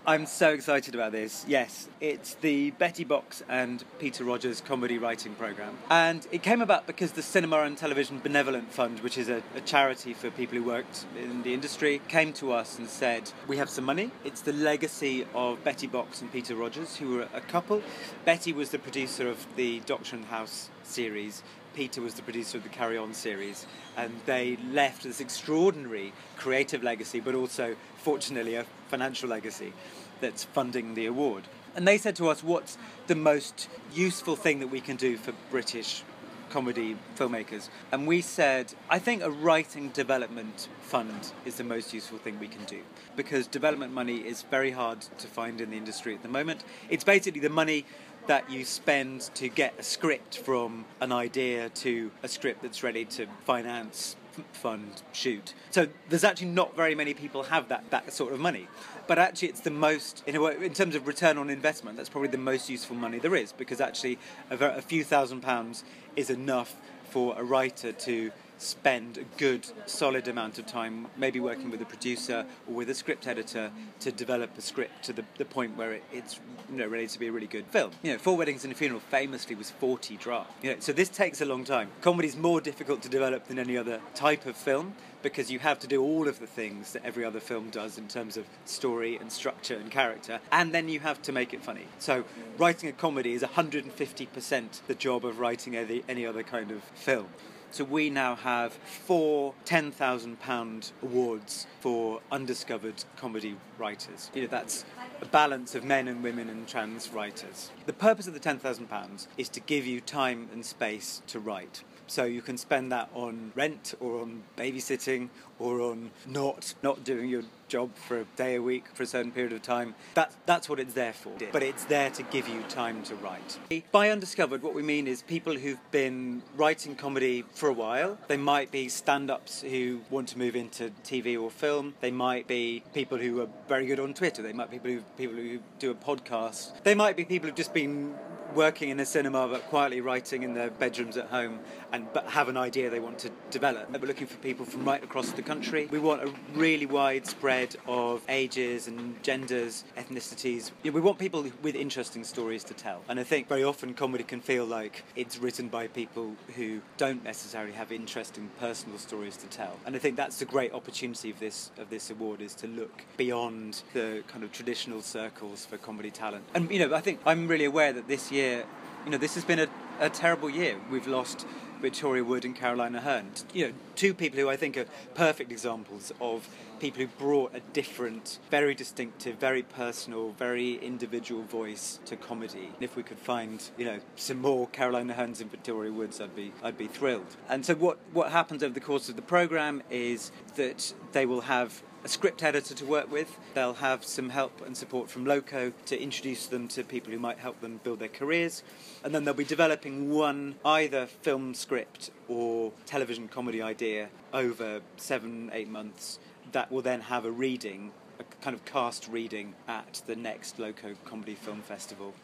I'm 0.07 0.25
so 0.25 0.51
excited 0.53 0.95
about 0.95 1.13
this. 1.13 1.45
Yes, 1.47 1.87
it's 2.01 2.35
the 2.37 2.71
Betty 2.71 3.05
Box 3.05 3.43
and 3.51 3.85
Peter 3.99 4.25
Rogers 4.25 4.63
comedy 4.63 4.97
writing 4.97 5.35
program. 5.35 5.77
And 5.91 6.27
it 6.33 6.43
came 6.43 6.63
about 6.63 6.87
because 6.87 7.13
the 7.13 7.23
Cinema 7.23 7.61
and 7.61 7.77
Television 7.77 8.19
Benevolent 8.19 8.73
Fund, 8.73 9.01
which 9.01 9.19
is 9.19 9.29
a, 9.29 9.43
a, 9.55 9.61
charity 9.61 10.15
for 10.15 10.31
people 10.31 10.57
who 10.57 10.65
worked 10.65 11.05
in 11.23 11.43
the 11.43 11.53
industry, 11.53 12.01
came 12.09 12.33
to 12.35 12.51
us 12.51 12.79
and 12.79 12.89
said, 12.89 13.31
We 13.47 13.59
have 13.59 13.69
some 13.69 13.85
money. 13.85 14.11
It's 14.25 14.41
the 14.41 14.55
legacy 14.55 15.27
of 15.35 15.63
Betty 15.65 15.87
Box 15.87 16.23
and 16.23 16.33
Peter 16.33 16.55
Rogers, 16.55 16.97
who 16.97 17.17
were 17.17 17.29
a 17.35 17.43
couple. 17.43 17.83
Betty 18.25 18.55
was 18.55 18.71
the 18.71 18.79
producer 18.79 19.29
of 19.29 19.47
the 19.57 19.81
Doctor 19.81 20.17
and 20.17 20.25
House 20.25 20.71
series. 20.83 21.43
Peter 21.75 22.01
was 22.01 22.15
the 22.15 22.23
producer 22.23 22.57
of 22.57 22.65
the 22.65 22.71
Carry 22.71 22.97
On 22.97 23.13
series, 23.13 23.67
and 23.99 24.13
they 24.25 24.57
left 24.73 25.03
this 25.03 25.21
extraordinary 25.21 26.15
creative 26.37 26.83
legacy, 26.83 27.21
but 27.21 27.35
also, 27.35 27.77
fortunately, 27.99 28.55
a 28.57 28.65
financial 28.91 29.29
legacy 29.29 29.73
that's 30.21 30.45
funding 30.45 30.95
the 30.95 31.07
award. 31.07 31.45
And 31.75 31.87
they 31.87 31.97
said 31.97 32.17
to 32.17 32.29
us, 32.29 32.43
What's 32.43 32.77
the 33.07 33.15
most 33.15 33.69
useful 33.95 34.37
thing 34.37 34.61
that 34.61 34.67
we 34.67 34.81
can 34.81 34.97
do 34.97 35.17
for 35.17 35.33
British 35.51 36.03
comedy 36.51 36.97
filmmakers? 37.17 37.69
And 37.93 38.07
we 38.07 38.21
said, 38.21 38.75
I 38.91 38.99
think 38.99 39.23
a 39.23 39.31
writing 39.31 39.91
development 39.91 40.69
fund 40.83 41.33
is 41.45 41.57
the 41.57 41.65
most 41.65 41.95
useful 41.95 42.19
thing 42.19 42.39
we 42.41 42.49
can 42.49 42.65
do 42.65 42.81
because 43.17 43.47
development 43.47 43.93
money 43.93 44.17
is 44.17 44.43
very 44.43 44.73
hard 44.73 45.01
to 45.01 45.27
find 45.29 45.61
in 45.61 45.71
the 45.71 45.77
industry 45.77 46.15
at 46.15 46.23
the 46.23 46.29
moment. 46.29 46.65
It's 46.89 47.05
basically 47.05 47.41
the 47.41 47.49
money 47.49 47.87
that 48.27 48.51
you 48.51 48.65
spend 48.65 49.23
to 49.35 49.49
get 49.49 49.75
a 49.79 49.83
script 49.83 50.39
from 50.39 50.85
an 51.01 51.13
idea 51.13 51.69
to 51.71 52.11
a 52.23 52.29
script 52.29 52.63
that's 52.63 52.83
ready 52.83 53.05
to 53.05 53.27
finance 53.45 54.17
fund 54.53 55.03
shoot. 55.13 55.55
So 55.71 55.89
there's 56.09 56.25
actually 56.25 56.49
not 56.49 56.77
very 56.77 56.95
many 56.95 57.15
people 57.15 57.45
have 57.45 57.69
that, 57.69 57.91
that 57.91 58.13
sort 58.13 58.33
of 58.33 58.41
money. 58.41 58.69
But 59.07 59.19
actually, 59.19 59.49
it's 59.49 59.61
the 59.61 59.71
most, 59.71 60.23
in, 60.27 60.41
way, 60.41 60.57
in 60.63 60.73
terms 60.73 60.95
of 60.95 61.07
return 61.07 61.37
on 61.39 61.51
investment, 61.51 61.97
that's 61.97 62.09
probably 62.09 62.29
the 62.29 62.39
most 62.39 62.71
useful 62.71 62.97
money 62.97 63.19
there 63.19 63.35
is 63.35 63.53
because 63.53 63.81
actually 63.81 64.19
a, 64.51 64.57
a 64.57 64.83
few 64.83 65.03
thousand 65.05 65.41
pounds 65.41 65.85
is 66.17 66.31
enough 66.31 66.77
for 67.11 67.35
a 67.37 67.43
writer 67.43 67.93
to 67.93 68.31
spend 68.61 69.17
a 69.17 69.25
good, 69.39 69.67
solid 69.87 70.29
amount 70.29 70.59
of 70.59 70.67
time, 70.67 71.07
maybe 71.17 71.41
working 71.41 71.71
with 71.71 71.81
a 71.81 71.87
producer 71.87 72.45
or 72.69 72.75
with 72.75 72.91
a 72.91 72.95
script 72.95 73.27
editor 73.27 73.71
to 74.01 74.13
develop 74.13 74.57
a 74.57 74.61
script 74.61 75.03
to 75.05 75.13
the, 75.13 75.25
the 75.39 75.45
point 75.45 75.77
where 75.77 75.95
it, 75.95 76.05
it's 76.13 76.39
you 76.71 76.77
know 76.77 76.87
ready 76.87 77.07
to 77.07 77.19
be 77.19 77.27
a 77.27 77.33
really 77.33 77.47
good 77.47 77.67
film. 77.67 77.91
You 78.03 78.13
know, 78.13 78.19
Four 78.19 78.37
Weddings 78.37 78.65
and 78.65 78.73
a 78.73 78.77
Funeral 78.77 79.01
famously 79.01 79.55
was 79.55 79.71
40 79.71 80.17
drafts. 80.17 80.53
You 80.63 80.75
know, 80.75 80.77
so 80.81 80.93
this 80.93 81.09
takes 81.09 81.41
a 81.41 81.47
long 81.47 81.65
time. 81.65 81.89
Comedy 82.01 82.29
is 82.29 82.37
more 82.37 82.61
difficult 82.61 83.03
to 83.03 83.09
develop 83.09 83.47
than 83.47 83.59
any 83.59 83.77
other 83.77 84.01
type 84.15 84.47
of 84.47 84.57
film 84.57 84.95
because 85.23 85.51
you 85.51 85.59
have 85.59 85.79
to 85.79 85.87
do 85.87 86.03
all 86.03 86.29
of 86.29 86.39
the 86.41 86.47
things 86.47 86.93
that 86.93 87.05
every 87.05 87.25
other 87.25 87.41
film 87.41 87.71
does 87.71 87.99
in 87.99 88.09
terms 88.09 88.37
of 88.37 88.47
story 88.65 89.17
and 89.17 89.31
structure 89.31 89.77
and 89.77 89.91
character, 89.91 90.41
and 90.53 90.73
then 90.73 90.89
you 90.89 91.01
have 91.01 91.21
to 91.23 91.33
make 91.33 91.53
it 91.53 91.63
funny. 91.63 91.87
So, 91.99 92.25
writing 92.59 92.89
a 92.89 92.93
comedy 92.93 93.35
is 93.35 93.43
150% 93.43 94.81
the 94.87 94.95
job 94.95 95.25
of 95.25 95.39
writing 95.39 95.77
any, 95.77 96.03
any 96.09 96.27
other 96.27 96.43
kind 96.43 96.71
of 96.71 96.83
film. 96.95 97.29
So 97.73 97.85
we 97.85 98.11
now 98.11 98.35
have 98.35 98.73
four 98.73 99.55
£10,000 99.65 100.93
awards 101.03 101.67
for 101.79 102.21
undiscovered 102.33 103.05
comedy 103.17 103.57
writers. 103.79 104.31
You 104.35 104.43
know, 104.43 104.49
that's 104.49 104.85
a 105.23 105.27
balance 105.27 105.77
of 105.77 105.85
men 105.85 106.09
and 106.09 106.23
women 106.23 106.49
and 106.49 106.67
trans 106.67 107.11
writers. 107.11 107.71
The 107.87 107.93
purpose 107.93 108.27
of 108.27 108.35
the 108.35 108.41
£10,000 108.41 109.27
is 109.39 109.49
to 109.51 109.61
give 109.61 109.87
you 109.87 110.01
time 110.01 110.49
and 110.53 110.67
space 110.67 111.23
to 111.29 111.39
write. 111.39 111.85
So 112.09 112.25
you 112.25 112.43
can 112.43 112.59
spend 112.59 112.91
that 112.91 113.09
on 113.15 113.53
rent 113.55 113.95
or 114.01 114.23
on 114.23 114.43
babysitting 114.59 115.29
or 115.61 115.81
on 115.81 116.11
not 116.27 116.75
not 116.83 117.05
doing 117.05 117.29
your 117.29 117.45
job 117.71 117.95
for 117.95 118.21
a 118.21 118.25
day 118.37 118.57
a 118.57 118.63
week 118.63 118.85
for 118.93 119.05
a 119.05 119.07
certain 119.07 119.31
period 119.33 119.53
of 119.53 119.63
time. 119.63 119.95
That, 120.15 120.33
that's 120.45 120.69
what 120.69 120.79
it's 120.81 120.93
there 120.93 121.15
for. 121.15 121.33
But 121.53 121.63
it's 121.63 121.85
there 121.85 122.11
to 122.11 122.23
give 122.25 122.49
you 122.49 122.63
time 122.69 123.03
to 123.05 123.15
write. 123.15 123.59
By 123.93 124.11
undiscovered, 124.11 124.63
what 124.63 124.75
we 124.75 124.83
mean 124.83 125.07
is 125.07 125.23
people 125.23 125.57
who've 125.57 125.91
been 125.91 126.43
writing 126.57 126.97
comedy 126.97 127.45
for 127.55 127.69
a 127.69 127.73
while. 127.73 128.19
They 128.29 128.37
might 128.37 128.71
be 128.71 128.89
stand 128.89 129.31
ups 129.31 129.63
who 129.63 130.01
want 130.11 130.29
to 130.29 130.39
move 130.39 130.57
into 130.57 130.91
TV 131.05 131.41
or 131.41 131.51
film. 131.51 131.95
They 132.01 132.11
might 132.11 132.47
be 132.47 132.83
people 132.93 133.17
who 133.19 133.41
are 133.41 133.49
very 133.69 133.87
good 133.87 134.01
on 134.01 134.13
Twitter. 134.13 134.43
They 134.43 134.53
might 134.53 134.71
be 134.71 134.79
people 134.79 135.01
who, 135.01 135.03
people 135.17 135.37
who 135.37 135.61
do 135.79 135.91
a 135.91 135.95
podcast. 135.95 136.83
They 136.83 136.97
might 136.97 137.17
be 137.17 137.25
people 137.25 137.49
who've 137.49 137.57
just 137.57 137.73
been 137.73 138.15
working 138.55 138.91
in 138.91 138.99
a 138.99 139.07
cinema 139.07 139.47
but 139.49 139.63
quietly 139.69 140.01
writing 140.01 140.43
in 140.43 140.55
their 140.55 140.71
bedrooms 140.71 141.17
at 141.17 141.27
home 141.27 141.61
and 141.93 142.07
but 142.13 142.25
have 142.27 142.49
an 142.49 142.57
idea 142.57 142.91
they 142.91 143.01
want 143.01 143.19
to 143.21 143.31
develop. 143.51 143.91
We're 143.91 144.07
looking 144.07 144.27
for 144.27 144.37
people 144.39 144.65
from 144.65 144.85
right 144.85 145.03
across 145.03 145.33
the 145.33 145.43
country. 145.43 145.89
We 145.91 145.99
want 145.99 146.23
a 146.23 146.33
really 146.55 146.87
wide 146.87 147.27
spread 147.27 147.77
of 147.87 148.23
ages 148.29 148.89
and 148.89 149.23
genders, 149.23 149.85
ethnicities. 149.97 150.71
we 150.85 150.91
want 151.01 151.19
people 151.19 151.45
with 151.63 151.75
interesting 151.75 152.25
stories 152.25 152.65
to 152.65 152.75
tell. 152.75 153.03
And 153.09 153.19
I 153.21 153.25
think 153.25 153.49
very 153.49 153.65
often 153.65 153.95
comedy 153.95 154.25
can 154.25 154.41
feel 154.41 154.65
like 154.65 155.05
it's 155.17 155.39
written 155.39 155.69
by 155.69 155.89
people 155.89 156.35
who 156.57 156.81
don't 156.97 157.23
necessarily 157.25 157.73
have 157.73 157.93
interesting 157.93 158.51
personal 158.59 158.99
stories 158.99 159.37
to 159.39 159.47
tell. 159.47 159.77
And 159.87 159.97
I 159.97 159.99
think 159.99 160.17
that's 160.17 160.39
the 160.39 160.45
great 160.45 160.73
opportunity 160.73 161.31
of 161.31 161.39
this 161.41 161.71
of 161.79 161.91
this 161.91 162.11
award 162.11 162.41
is 162.41 162.55
to 162.57 162.67
look 162.67 163.05
beyond 163.17 163.83
the 163.93 164.23
kind 164.29 164.45
of 164.45 164.53
traditional 164.53 165.03
circles 165.03 165.67
for 165.67 165.77
comedy 165.77 166.11
talent. 166.11 166.45
And 166.55 166.71
you 166.71 166.79
know, 166.79 166.95
I 166.95 167.01
think 167.01 167.21
I'm 167.27 167.47
really 167.49 167.65
aware 167.65 167.93
that 167.93 168.09
this 168.09 168.31
year 168.31 168.65
You 169.05 169.13
know, 169.13 169.19
this 169.19 169.35
has 169.35 169.45
been 169.47 169.61
a, 169.61 169.69
a 169.99 170.11
terrible 170.11 170.51
year. 170.51 170.77
We've 170.91 171.07
lost 171.07 171.47
Victoria 171.81 172.25
Wood 172.25 172.45
and 172.45 172.55
Caroline 172.55 172.95
Aherne. 172.95 173.45
You 173.53 173.69
know, 173.69 173.75
two 173.97 174.15
people 174.15 174.39
who 174.39 174.49
I 174.49 174.57
think 174.57 174.77
are 174.77 174.87
perfect 175.15 175.51
examples 175.51 176.13
of 176.21 176.49
people 176.79 177.03
who 177.03 177.09
brought 177.19 177.55
a 177.55 177.61
different, 177.73 178.39
very 178.51 178.75
distinctive, 178.75 179.37
very 179.37 179.63
personal, 179.63 180.31
very 180.33 180.77
individual 180.77 181.43
voice 181.43 182.01
to 182.07 182.17
comedy. 182.17 182.73
If 182.81 182.97
we 182.97 183.03
could 183.03 183.19
find, 183.19 183.63
you 183.77 183.85
know, 183.85 184.01
some 184.17 184.41
more 184.41 184.67
Caroline 184.69 185.09
Aherne's 185.09 185.41
and 185.41 185.51
Victoria 185.51 185.93
Woods, 185.93 186.21
I'd 186.21 186.35
be 186.35 186.53
I'd 186.63 186.79
be 186.79 186.87
thrilled. 186.87 187.37
And 187.49 187.65
so 187.65 187.75
what 187.75 187.99
what 188.13 188.31
happens 188.31 188.63
over 188.63 188.75
the 188.75 188.81
course 188.81 189.09
of 189.09 189.17
the 189.17 189.23
program 189.23 189.83
is 189.91 190.33
that 190.57 190.93
they 191.13 191.27
will 191.27 191.43
have 191.43 191.83
a 192.05 192.09
script 192.09 192.43
editor 192.43 192.75
to 192.75 192.85
work 192.85 193.11
with. 193.11 193.39
They'll 193.55 193.75
have 193.75 194.05
some 194.05 194.31
help 194.31 194.65
and 194.65 194.77
support 194.77 195.11
from 195.11 195.25
Loco 195.25 195.73
to 195.87 196.01
introduce 196.01 196.47
them 196.47 196.69
to 196.69 196.83
people 196.83 197.13
who 197.13 197.19
might 197.19 197.39
help 197.39 197.61
them 197.61 197.81
build 197.83 197.99
their 197.99 198.09
careers. 198.09 198.63
And 199.05 199.15
then 199.15 199.25
they'll 199.25 199.35
be 199.35 199.45
developing 199.45 200.11
one 200.11 200.57
either 200.65 201.07
film 201.07 201.55
script 201.55 202.11
or 202.29 202.73
television 202.87 203.29
comedy 203.29 203.61
idea 203.61 204.09
over 204.33 204.81
seven, 204.97 205.51
eight 205.53 205.69
months 205.69 206.19
that 206.53 206.71
will 206.71 206.83
then 206.83 207.01
have 207.03 207.25
a 207.25 207.31
reading, 207.31 207.93
a 208.19 208.25
kind 208.43 208.55
of 208.55 208.65
cast 208.65 209.09
reading 209.09 209.55
at 209.69 210.03
the 210.07 210.17
next 210.17 210.59
Loco 210.59 210.95
Comedy 211.05 211.35
Film 211.35 211.63
Festival 211.63 212.15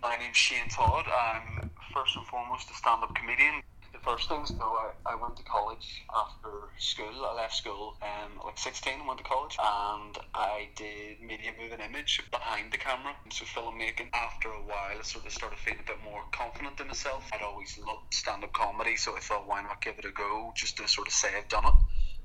My 0.00 0.16
name's 0.16 0.36
Shane 0.36 0.68
Todd. 0.70 1.04
I'm 1.06 1.70
first 1.92 2.16
and 2.16 2.26
foremost 2.26 2.70
a 2.70 2.74
stand 2.74 3.02
up 3.02 3.14
comedian 3.14 3.62
first 4.08 4.28
things, 4.28 4.48
though, 4.58 4.72
I, 4.72 5.12
I 5.12 5.14
went 5.16 5.36
to 5.36 5.42
college 5.42 6.02
after 6.16 6.72
school. 6.78 7.12
I 7.28 7.34
left 7.34 7.54
school 7.54 7.96
um, 8.00 8.40
like 8.42 8.56
16, 8.56 9.06
went 9.06 9.18
to 9.18 9.24
college, 9.24 9.56
and 9.60 10.16
I 10.34 10.68
did 10.76 11.20
media 11.20 11.52
moving 11.60 11.80
image 11.80 12.22
behind 12.30 12.72
the 12.72 12.78
camera, 12.78 13.14
so 13.30 13.44
filmmaking. 13.44 14.08
After 14.14 14.48
a 14.48 14.62
while, 14.62 14.96
I 14.98 15.02
sort 15.02 15.26
of 15.26 15.32
started 15.32 15.58
feeling 15.58 15.80
a 15.84 15.88
bit 15.92 16.02
more 16.02 16.22
confident 16.32 16.80
in 16.80 16.86
myself. 16.86 17.28
I'd 17.34 17.42
always 17.42 17.78
loved 17.78 18.14
stand 18.14 18.44
up 18.44 18.52
comedy, 18.54 18.96
so 18.96 19.14
I 19.14 19.20
thought, 19.20 19.46
why 19.46 19.62
not 19.62 19.82
give 19.82 19.98
it 19.98 20.06
a 20.06 20.12
go, 20.12 20.52
just 20.56 20.78
to 20.78 20.88
sort 20.88 21.08
of 21.08 21.12
say 21.12 21.28
I've 21.36 21.48
done 21.48 21.66
it. 21.66 21.74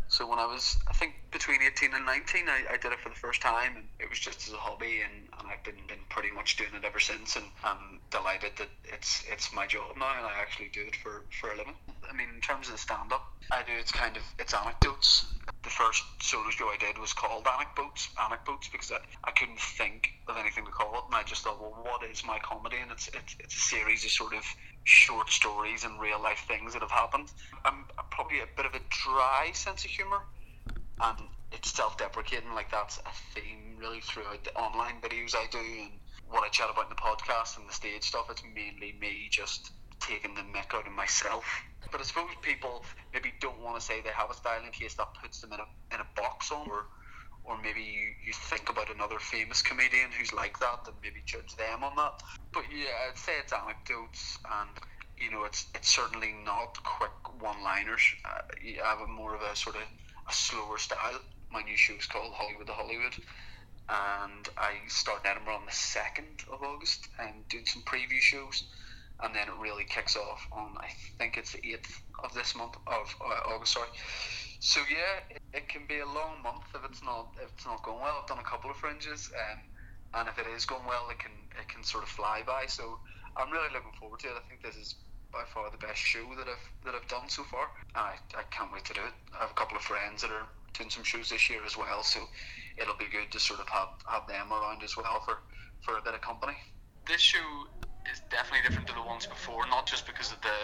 So 0.08 0.28
when 0.30 0.40
I 0.40 0.46
was, 0.46 0.78
I 0.88 0.94
think 0.94 1.14
between 1.32 1.62
18 1.62 1.94
and 1.94 2.06
19, 2.06 2.48
I, 2.48 2.74
I 2.74 2.78
did 2.78 2.92
it 2.92 3.00
for 3.00 3.10
the 3.10 3.16
first 3.16 3.42
time, 3.42 3.76
and 3.76 3.86
it 4.00 4.10
was 4.10 4.20
just 4.20 4.48
as 4.48 4.54
a 4.54 4.58
hobby, 4.58 5.02
and, 5.02 5.28
and 5.40 5.48
I've 5.50 5.64
been, 5.64 5.82
been 5.88 6.06
pretty 6.10 6.32
much 6.32 6.56
doing 6.58 6.70
it 6.76 6.86
ever 6.86 7.00
since, 7.00 7.36
and 7.36 7.46
I'm 7.64 8.00
delighted 8.12 8.52
that 8.58 8.70
it's 8.84 9.24
it's 9.30 9.54
my 9.54 9.66
job 9.66 9.98
now, 9.98 10.14
and 10.18 10.26
I 10.26 10.40
actually 10.40 10.70
do 10.70 10.82
it 10.82 10.96
for, 10.96 11.24
for 11.40 11.52
a 11.52 11.58
living. 11.58 11.76
I 12.10 12.14
mean, 12.14 12.30
in 12.34 12.42
terms 12.42 12.68
of 12.68 12.74
the 12.74 12.80
stand-up, 12.80 13.26
I 13.52 13.64
do 13.64 13.74
it's 13.80 13.92
kind 13.92 14.16
of 14.16 14.24
it's 14.38 14.54
anecdotes. 14.54 15.26
First 15.78 16.04
solo 16.22 16.52
show 16.52 16.70
I 16.70 16.78
did 16.78 17.00
was 17.00 17.14
called 17.14 17.48
Anecdotes, 17.48 18.10
Anecdotes, 18.24 18.70
because 18.72 18.92
I, 18.92 19.00
I 19.24 19.32
couldn't 19.32 19.60
think 19.60 20.10
of 20.28 20.38
anything 20.38 20.66
to 20.66 20.72
call 20.72 20.94
it, 20.96 21.06
and 21.08 21.16
I 21.16 21.24
just 21.24 21.44
thought, 21.44 21.60
well, 21.60 21.74
what 21.82 22.04
is 22.04 22.24
my 22.24 22.38
comedy? 22.40 22.78
And 22.80 22.92
it's 22.92 23.08
it's, 23.08 23.36
it's 23.40 23.56
a 23.56 23.60
series 23.60 24.06
of 24.06 24.12
sort 24.12 24.34
of 24.36 24.44
short 24.84 25.30
stories 25.32 25.84
and 25.84 26.00
real 26.00 26.22
life 26.22 26.46
things 26.48 26.74
that 26.74 26.84
have 26.84 26.92
happened. 26.92 27.30
I'm, 27.66 27.86
I'm 27.98 28.06
probably 28.12 28.42
a 28.42 28.56
bit 28.56 28.68
of 28.68 28.76
a 28.76 28.82
dry 29.04 29.50
sense 29.54 29.84
of 29.84 29.90
humour, 29.90 30.22
and 31.02 31.18
it's 31.52 31.76
self-deprecating. 31.76 32.54
Like 32.54 32.70
that's 32.70 33.00
a 33.00 33.14
theme 33.34 33.76
really 33.80 34.02
throughout 34.02 34.44
the 34.44 34.54
online 34.54 35.02
videos 35.02 35.34
I 35.36 35.48
do 35.50 35.58
and 35.58 35.92
what 36.30 36.44
I 36.44 36.50
chat 36.50 36.70
about 36.72 36.86
in 36.86 36.90
the 36.90 37.02
podcast 37.02 37.58
and 37.58 37.68
the 37.68 37.74
stage 37.74 38.04
stuff. 38.04 38.28
It's 38.30 38.44
mainly 38.44 38.94
me 39.02 39.28
just 39.32 39.72
taking 40.08 40.36
the 40.36 40.42
mick 40.42 40.74
out 40.74 40.88
of 40.88 40.94
myself. 40.94 41.46
But 41.92 42.02
I 42.02 42.04
suppose 42.04 42.30
people 42.42 42.84
maybe 43.14 43.34
don't 43.40 43.60
want 43.62 43.80
to 43.80 43.82
say 43.82 44.02
they 44.02 44.10
have 44.10 44.30
a 44.30 44.34
style 44.34 44.64
in 44.64 44.72
case 44.72 44.96
that 44.96 45.10
puts 45.22 45.42
them 45.42 45.54
in 45.54 45.60
a 45.60 45.68
in 45.94 46.02
a 46.02 46.08
box 46.16 46.52
or 46.52 46.86
or 47.46 47.62
maybe 47.62 47.82
you, 47.82 48.08
you 48.26 48.34
think 48.34 48.70
about 48.70 48.94
another 48.94 49.20
famous 49.20 49.62
comedian 49.62 50.10
who's 50.18 50.32
like 50.34 50.58
that 50.60 50.80
and 50.88 50.96
maybe 51.04 51.22
judge 51.26 51.56
them 51.58 51.84
on 51.84 51.96
that. 51.98 52.24
But 52.54 52.64
yeah, 52.72 53.10
I'd 53.10 53.18
say 53.18 53.34
it's 53.40 53.52
anecdotes 53.52 54.40
and 54.62 54.70
you 55.18 55.32
know 55.32 55.44
it's 55.44 55.68
it's 55.76 55.90
certainly 55.90 56.34
not 56.46 56.82
quick 56.84 57.12
one-liners. 57.42 58.02
Uh, 58.26 58.42
I 58.84 58.90
have 58.90 59.02
a 59.02 59.08
more 59.08 59.36
of 59.36 59.42
a 59.42 59.56
sort 59.56 59.76
of 59.76 59.84
a 60.28 60.34
slower 60.34 60.78
style. 60.78 61.20
My 61.52 61.62
new 61.62 61.78
show 61.78 61.94
is 61.94 62.08
called 62.08 62.34
Holywood 62.34 62.68
to 62.68 62.74
Hollywood, 62.74 63.14
and 63.90 64.50
I 64.58 64.74
start 64.88 65.24
in 65.24 65.32
Edinburgh 65.32 65.56
on 65.56 65.66
the 65.66 65.72
second 65.72 66.44
of 66.52 66.64
August 66.64 67.10
and 67.20 67.48
doing 67.50 67.66
some 67.66 67.84
preview 67.84 68.20
shows, 68.20 68.64
and 69.24 69.34
then 69.34 69.48
it 69.48 69.54
really 69.60 69.86
kicks 69.86 70.16
off 70.16 70.46
on 70.52 70.76
I 70.78 70.90
think 71.18 71.38
it's 71.38 71.54
the 71.54 71.74
eighth 71.74 72.04
of 72.24 72.34
this 72.34 72.56
month 72.56 72.76
of 72.88 73.16
uh, 73.22 73.56
August. 73.56 73.74
Sorry. 73.74 73.90
So 74.60 74.80
yeah, 74.90 75.36
it, 75.36 75.42
it, 75.54 75.68
can 75.68 75.88
be 75.88 76.00
a 76.00 76.06
long 76.06 76.42
month 76.44 76.64
if 76.76 76.82
it's 76.90 77.04
not 77.04 77.36
if 77.42 77.52
it's 77.56 77.66
not 77.66 77.84
going 77.84 78.02
well. 78.02 78.20
I've 78.22 78.28
done 78.28 78.40
a 78.40 78.48
couple 78.48 78.70
of 78.70 78.78
fringes, 78.78 79.32
um, 79.34 79.60
and 80.14 80.30
if 80.30 80.38
it 80.40 80.48
is 80.56 80.66
going 80.66 80.86
well, 80.86 81.10
it 81.10 81.20
can 81.20 81.32
it 81.60 81.68
can 81.68 81.84
sort 81.84 82.04
of 82.04 82.10
fly 82.10 82.44
by. 82.46 82.66
So 82.68 83.00
I'm 83.36 83.52
really 83.52 83.72
looking 83.74 83.92
forward 84.00 84.20
to 84.22 84.28
it. 84.28 84.34
I 84.38 84.48
think 84.48 84.62
this 84.62 84.76
is 84.76 84.96
by 85.32 85.44
far 85.54 85.72
the 85.72 85.78
best 85.78 86.00
show 86.00 86.24
that 86.38 86.48
I've 86.48 86.68
that 86.86 86.96
I've 86.96 87.08
done 87.08 87.28
so 87.28 87.44
far. 87.44 87.72
I, 87.96 88.16
I 88.38 88.44
can't 88.52 88.72
wait 88.72 88.86
to 88.86 88.94
do 88.94 89.02
it. 89.02 89.16
I 89.36 89.42
have 89.42 89.52
a 89.52 89.56
couple 89.56 89.76
of 89.76 89.84
friends 89.84 90.22
that 90.22 90.32
are 90.32 90.48
doing 90.74 90.90
some 90.90 91.04
shows 91.04 91.30
this 91.30 91.50
year 91.50 91.60
as 91.66 91.78
well, 91.78 92.04
so 92.04 92.20
it'll 92.78 92.98
be 92.98 93.06
good 93.12 93.32
to 93.32 93.40
sort 93.40 93.60
of 93.60 93.70
have, 93.70 93.90
have 94.08 94.28
them 94.28 94.52
around 94.52 94.84
as 94.84 94.98
well 94.98 95.22
for, 95.24 95.38
for 95.82 95.98
a 95.98 96.02
bit 96.02 96.16
of 96.16 96.22
company. 96.22 96.58
this 97.08 97.22
show 97.22 97.68
is 98.12 98.22
definitely 98.30 98.68
different 98.68 98.88
to 98.88 98.94
the 98.94 99.06
ones 99.06 99.26
before, 99.26 99.66
not 99.68 99.88
just 99.88 100.06
because 100.06 100.32
of 100.32 100.42
the 100.42 100.60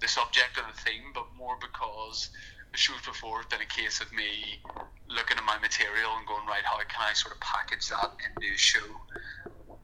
the 0.00 0.08
subject 0.08 0.58
or 0.58 0.64
the 0.68 0.80
theme, 0.84 1.12
but 1.14 1.24
more 1.36 1.56
because 1.60 2.30
the 2.72 2.78
shows 2.78 3.00
before 3.06 3.40
have 3.40 3.48
been 3.48 3.64
a 3.64 3.72
case 3.72 4.00
of 4.00 4.12
me 4.12 4.60
looking 5.08 5.38
at 5.38 5.44
my 5.44 5.56
material 5.58 6.12
and 6.18 6.26
going, 6.26 6.44
right, 6.46 6.64
how 6.64 6.76
can 6.84 7.00
I 7.00 7.14
sort 7.14 7.34
of 7.34 7.40
package 7.40 7.88
that 7.88 8.12
into 8.20 8.52
a 8.52 8.58
show? 8.58 8.84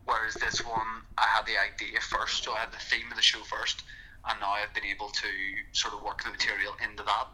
Whereas 0.05 0.35
this 0.37 0.61
one, 0.67 1.07
I 1.17 1.27
had 1.31 1.47
the 1.47 1.57
idea 1.57 2.01
first, 2.03 2.45
so 2.45 2.53
I 2.53 2.67
had 2.67 2.73
the 2.73 2.83
theme 2.91 3.09
of 3.11 3.17
the 3.17 3.23
show 3.23 3.41
first, 3.47 3.83
and 4.29 4.37
now 4.41 4.51
I've 4.51 4.75
been 4.75 4.85
able 4.85 5.09
to 5.09 5.31
sort 5.73 5.95
of 5.95 6.03
work 6.03 6.23
the 6.23 6.31
material 6.31 6.75
into 6.83 7.03
that. 7.07 7.27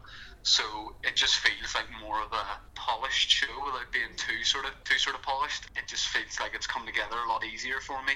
So 0.43 0.63
it 1.03 1.17
just 1.17 1.35
feels 1.43 1.75
like 1.75 1.89
more 1.99 2.21
of 2.21 2.31
a 2.31 2.45
polished 2.75 3.29
show 3.29 3.51
without 3.65 3.91
being 3.91 4.13
too 4.15 4.43
sort 4.45 4.65
of 4.65 4.71
too 4.85 4.97
sort 4.97 5.17
of 5.17 5.21
polished. 5.21 5.67
It 5.75 5.89
just 5.89 6.07
feels 6.07 6.39
like 6.39 6.55
it's 6.55 6.67
come 6.67 6.85
together 6.85 7.17
a 7.19 7.27
lot 7.27 7.43
easier 7.43 7.81
for 7.81 7.99
me, 8.05 8.13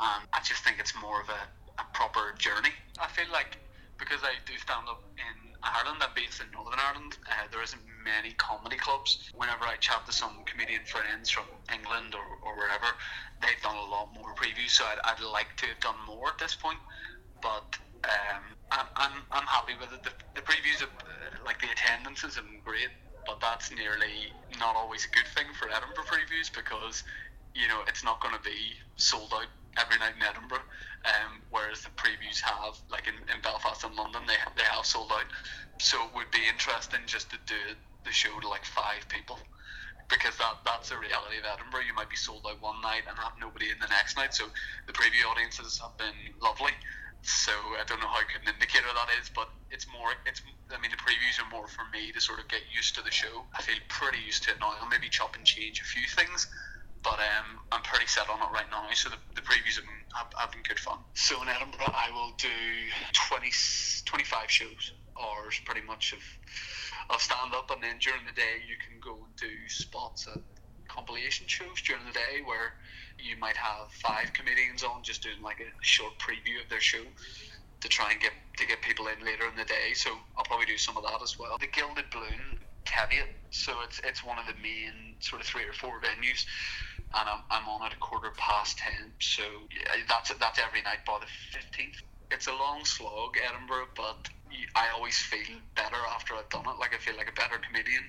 and 0.00 0.26
I 0.32 0.40
just 0.42 0.64
think 0.64 0.78
it's 0.78 0.94
more 1.00 1.20
of 1.20 1.28
a, 1.28 1.42
a 1.78 1.86
proper 1.92 2.34
journey. 2.38 2.74
I 2.98 3.08
feel 3.08 3.30
like 3.32 3.58
because 3.98 4.22
I 4.26 4.34
do 4.46 4.54
stand 4.58 4.90
up 4.90 5.02
in 5.14 5.54
Ireland, 5.62 6.02
I'm 6.02 6.10
based 6.14 6.42
in 6.42 6.50
Northern 6.50 6.78
Ireland. 6.78 7.16
Uh, 7.30 7.46
there 7.50 7.62
isn't 7.62 7.80
many 8.02 8.34
comedy 8.36 8.76
clubs. 8.76 9.30
Whenever 9.34 9.64
I 9.64 9.76
chat 9.78 10.04
to 10.06 10.12
some 10.12 10.44
comedian 10.44 10.82
friends 10.84 11.30
from 11.30 11.46
England 11.72 12.14
or, 12.14 12.26
or 12.42 12.58
wherever, 12.58 12.90
they've 13.40 13.60
done 13.62 13.76
a 13.76 13.88
lot 13.88 14.10
more 14.14 14.34
previews. 14.34 14.74
So 14.74 14.84
I'd, 14.84 14.98
I'd 15.04 15.22
like 15.22 15.54
to 15.62 15.66
have 15.70 15.80
done 15.80 15.98
more 16.06 16.28
at 16.28 16.38
this 16.38 16.54
point, 16.54 16.78
but 17.40 17.78
um, 18.04 18.44
I'm, 18.70 18.88
I'm, 18.96 19.14
I'm 19.30 19.46
happy 19.46 19.72
with 19.78 19.94
it. 19.94 20.02
The, 20.02 20.12
the 20.34 20.42
previews, 20.42 20.82
have, 20.82 20.92
uh, 21.00 21.40
like 21.46 21.60
the 21.62 21.70
attendances, 21.70 22.36
have 22.36 22.44
been 22.44 22.60
great, 22.64 22.92
but 23.26 23.40
that's 23.40 23.70
nearly 23.70 24.34
not 24.58 24.76
always 24.76 25.06
a 25.06 25.12
good 25.14 25.28
thing 25.32 25.48
for 25.54 25.70
Edinburgh 25.70 26.10
previews 26.10 26.52
because 26.52 27.04
you 27.54 27.68
know 27.68 27.80
it's 27.86 28.04
not 28.04 28.20
going 28.20 28.34
to 28.34 28.42
be 28.42 28.74
sold 28.96 29.32
out 29.32 29.48
every 29.78 29.98
night 29.98 30.14
in 30.16 30.22
Edinburgh. 30.22 30.66
Um, 31.04 31.42
whereas 31.50 31.84
the 31.84 31.92
previews 32.00 32.40
have, 32.40 32.80
like 32.88 33.04
in, 33.06 33.14
in 33.28 33.42
Belfast 33.42 33.84
and 33.84 33.94
London, 33.94 34.22
they 34.26 34.38
they 34.56 34.64
have 34.64 34.86
sold 34.86 35.12
out. 35.12 35.28
So 35.78 36.00
it 36.06 36.14
would 36.14 36.30
be 36.30 36.40
interesting 36.48 37.00
just 37.06 37.30
to 37.30 37.38
do 37.44 37.60
the 38.04 38.12
show 38.12 38.32
to 38.40 38.48
like 38.48 38.64
five 38.64 39.04
people, 39.08 39.38
because 40.08 40.36
that 40.40 40.64
that's 40.64 40.88
the 40.88 40.96
reality 40.96 41.36
of 41.40 41.44
Edinburgh. 41.44 41.84
You 41.84 41.94
might 41.94 42.08
be 42.08 42.16
sold 42.16 42.46
out 42.48 42.60
one 42.64 42.80
night 42.80 43.04
and 43.08 43.16
have 43.18 43.36
nobody 43.36 43.68
in 43.68 43.78
the 43.80 43.88
next 43.92 44.16
night. 44.16 44.32
So 44.32 44.48
the 44.86 44.96
preview 44.96 45.28
audiences 45.28 45.80
have 45.80 45.96
been 45.98 46.16
lovely. 46.40 46.72
So 47.24 47.52
I 47.80 47.84
don't 47.88 48.00
know 48.00 48.12
how 48.12 48.20
good 48.28 48.44
an 48.44 48.52
indicator 48.52 48.88
that 48.92 49.08
is, 49.20 49.32
but 49.32 49.48
it's 49.72 49.88
more. 49.88 50.12
It's 50.28 50.40
I 50.68 50.76
mean 50.80 50.92
the 50.92 51.00
previews 51.00 51.40
are 51.40 51.48
more 51.48 51.68
for 51.68 51.84
me 51.92 52.12
to 52.12 52.20
sort 52.20 52.38
of 52.38 52.48
get 52.48 52.60
used 52.68 52.94
to 52.96 53.02
the 53.02 53.10
show. 53.10 53.44
I 53.56 53.62
feel 53.62 53.80
pretty 53.88 54.20
used 54.20 54.44
to 54.44 54.52
it 54.52 54.60
now. 54.60 54.76
I'll 54.80 54.88
maybe 54.88 55.08
chop 55.08 55.36
and 55.36 55.44
change 55.44 55.80
a 55.80 55.84
few 55.84 56.04
things, 56.04 56.48
but 57.04 57.20
um, 57.20 57.60
I'm 57.70 57.82
pretty 57.82 58.06
set 58.06 58.28
on 58.30 58.40
it 58.40 58.50
right 58.52 58.66
now. 58.70 58.88
So 58.94 59.10
the, 59.10 59.20
the 59.34 59.42
previews 59.42 59.76
have 59.76 59.84
been, 59.84 60.02
have, 60.16 60.32
have 60.36 60.50
been 60.52 60.62
good 60.66 60.80
fun. 60.80 60.98
So 61.12 61.40
in 61.42 61.48
Edinburgh, 61.48 61.92
I 61.92 62.10
will 62.10 62.32
do 62.38 62.48
20, 63.28 63.52
25 64.04 64.50
shows, 64.50 64.92
hours 65.20 65.60
pretty 65.64 65.86
much 65.86 66.12
of 66.12 66.20
of 67.10 67.20
stand 67.20 67.52
up, 67.52 67.70
and 67.70 67.82
then 67.82 67.98
during 68.00 68.24
the 68.24 68.32
day 68.32 68.64
you 68.66 68.76
can 68.80 68.96
go 68.98 69.12
and 69.12 69.36
do 69.36 69.52
spots 69.68 70.26
at 70.26 70.40
compilation 70.88 71.46
shows 71.46 71.82
during 71.84 72.04
the 72.06 72.12
day 72.12 72.40
where 72.44 72.72
you 73.18 73.36
might 73.36 73.56
have 73.56 73.90
five 73.92 74.32
comedians 74.32 74.82
on 74.82 75.02
just 75.02 75.22
doing 75.22 75.40
like 75.42 75.60
a 75.60 75.68
short 75.82 76.12
preview 76.18 76.62
of 76.62 76.68
their 76.70 76.80
show 76.80 77.02
to 77.80 77.88
try 77.88 78.10
and 78.12 78.20
get 78.20 78.32
to 78.56 78.66
get 78.66 78.80
people 78.80 79.06
in 79.08 79.24
later 79.24 79.44
in 79.48 79.56
the 79.56 79.64
day. 79.64 79.92
So 79.94 80.10
I'll 80.36 80.44
probably 80.44 80.66
do 80.66 80.78
some 80.78 80.96
of 80.96 81.02
that 81.04 81.20
as 81.22 81.38
well. 81.38 81.58
The 81.58 81.66
Gilded 81.66 82.06
Balloon 82.10 82.58
Teviot. 82.84 83.28
So 83.50 83.72
it's 83.84 84.00
it's 84.04 84.24
one 84.24 84.38
of 84.38 84.46
the 84.46 84.54
main 84.62 85.16
sort 85.20 85.40
of 85.40 85.46
three 85.46 85.64
or 85.64 85.72
four 85.72 86.00
venues, 86.00 86.44
and 87.12 87.28
I'm, 87.28 87.42
I'm 87.50 87.68
on 87.68 87.84
at 87.86 87.92
a 87.92 87.98
quarter 87.98 88.30
past 88.38 88.78
ten. 88.78 89.12
So 89.20 89.42
that's 90.08 90.32
that's 90.34 90.58
every 90.58 90.82
night 90.82 91.04
by 91.06 91.18
the 91.20 91.26
fifteenth. 91.52 91.96
It's 92.30 92.48
a 92.48 92.52
long 92.52 92.84
slog, 92.84 93.36
Edinburgh, 93.36 93.92
but 93.94 94.28
I 94.74 94.88
always 94.96 95.18
feel 95.18 95.60
better 95.76 96.00
after 96.14 96.34
I've 96.34 96.48
done 96.48 96.64
it. 96.66 96.80
Like 96.80 96.94
I 96.94 96.98
feel 96.98 97.16
like 97.16 97.28
a 97.28 97.36
better 97.36 97.60
comedian 97.60 98.02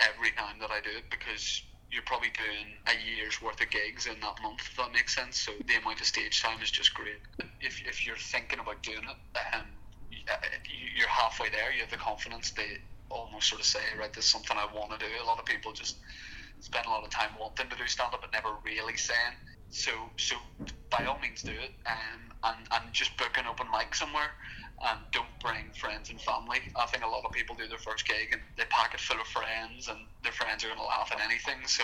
every 0.00 0.30
time 0.32 0.58
that 0.60 0.70
I 0.70 0.80
do 0.80 0.90
it 0.90 1.10
because 1.10 1.62
you're 1.90 2.04
probably 2.04 2.28
doing 2.36 2.76
a 2.86 2.94
year's 3.00 3.40
worth 3.40 3.60
of 3.62 3.70
gigs 3.70 4.06
in 4.06 4.20
that 4.20 4.36
month, 4.42 4.60
if 4.60 4.76
that 4.76 4.92
makes 4.92 5.14
sense. 5.14 5.38
So 5.38 5.52
the 5.66 5.76
amount 5.80 6.00
of 6.00 6.06
stage 6.06 6.42
time 6.42 6.60
is 6.60 6.70
just 6.70 6.92
great. 6.92 7.22
If, 7.60 7.80
if 7.86 8.06
you're 8.06 8.20
thinking 8.20 8.60
about 8.60 8.82
doing 8.82 9.08
it, 9.08 9.56
um, 9.56 9.64
you're 10.94 11.08
halfway 11.08 11.48
there. 11.48 11.72
You 11.72 11.80
have 11.80 11.90
the 11.90 11.96
confidence 11.96 12.50
to 12.52 12.62
almost 13.08 13.48
sort 13.48 13.60
of 13.62 13.66
say, 13.66 13.80
right, 13.98 14.12
this 14.12 14.26
is 14.26 14.30
something 14.30 14.56
I 14.56 14.68
want 14.76 14.92
to 14.92 14.98
do. 14.98 15.10
A 15.22 15.26
lot 15.26 15.38
of 15.38 15.46
people 15.46 15.72
just 15.72 15.96
spend 16.60 16.86
a 16.86 16.90
lot 16.90 17.04
of 17.04 17.10
time 17.10 17.30
wanting 17.40 17.68
to 17.68 17.76
do 17.76 17.86
stand 17.86 18.14
up 18.14 18.20
but 18.20 18.32
never 18.32 18.54
really 18.64 18.96
saying. 18.96 19.36
So 19.70 19.92
so 20.16 20.36
by 20.90 21.04
all 21.04 21.18
means 21.20 21.42
do 21.42 21.52
it 21.52 21.72
um, 21.84 22.32
and 22.44 22.66
and 22.72 22.92
just 22.92 23.16
book 23.16 23.36
an 23.36 23.46
open 23.46 23.66
mic 23.70 23.94
somewhere 23.94 24.32
and 24.86 25.00
don't 25.12 25.34
bring 25.42 25.70
friends 25.74 26.10
and 26.10 26.20
family. 26.20 26.62
I 26.76 26.86
think 26.86 27.02
a 27.04 27.08
lot 27.08 27.24
of 27.24 27.32
people 27.32 27.56
do 27.56 27.66
their 27.66 27.82
first 27.82 28.06
gig 28.06 28.30
and 28.32 28.40
they 28.56 28.64
pack 28.70 28.94
it 28.94 29.00
full 29.00 29.20
of 29.20 29.26
friends 29.26 29.88
and 29.88 29.98
their 30.22 30.32
friends 30.32 30.64
are 30.64 30.70
to 30.70 30.82
laugh 30.82 31.10
at 31.10 31.20
anything. 31.20 31.66
So 31.66 31.82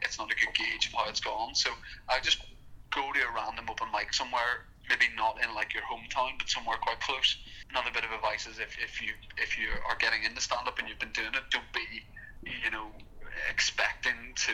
it's 0.00 0.18
not 0.18 0.32
a 0.32 0.36
good 0.36 0.54
gauge 0.56 0.88
of 0.88 0.92
how 0.96 1.08
it's 1.08 1.20
gone. 1.20 1.54
So 1.54 1.70
I 2.08 2.20
just 2.20 2.40
go 2.90 3.12
to 3.12 3.20
a 3.20 3.32
random 3.34 3.68
open 3.68 3.88
mic 3.92 4.14
somewhere, 4.14 4.64
maybe 4.88 5.12
not 5.16 5.36
in 5.44 5.54
like 5.54 5.74
your 5.74 5.84
hometown, 5.84 6.38
but 6.38 6.48
somewhere 6.48 6.76
quite 6.80 7.00
close. 7.00 7.36
Another 7.70 7.92
bit 7.92 8.04
of 8.04 8.10
advice 8.10 8.46
is 8.46 8.58
if, 8.58 8.76
if 8.80 9.00
you 9.00 9.12
if 9.36 9.58
you 9.58 9.68
are 9.88 9.96
getting 10.00 10.24
into 10.24 10.40
stand 10.40 10.66
up 10.66 10.78
and 10.78 10.88
you've 10.88 10.98
been 10.98 11.12
doing 11.12 11.36
it, 11.36 11.44
don't 11.52 11.70
be 11.76 11.84
you 12.64 12.70
know 12.72 12.88
expecting 13.48 14.34
to 14.36 14.52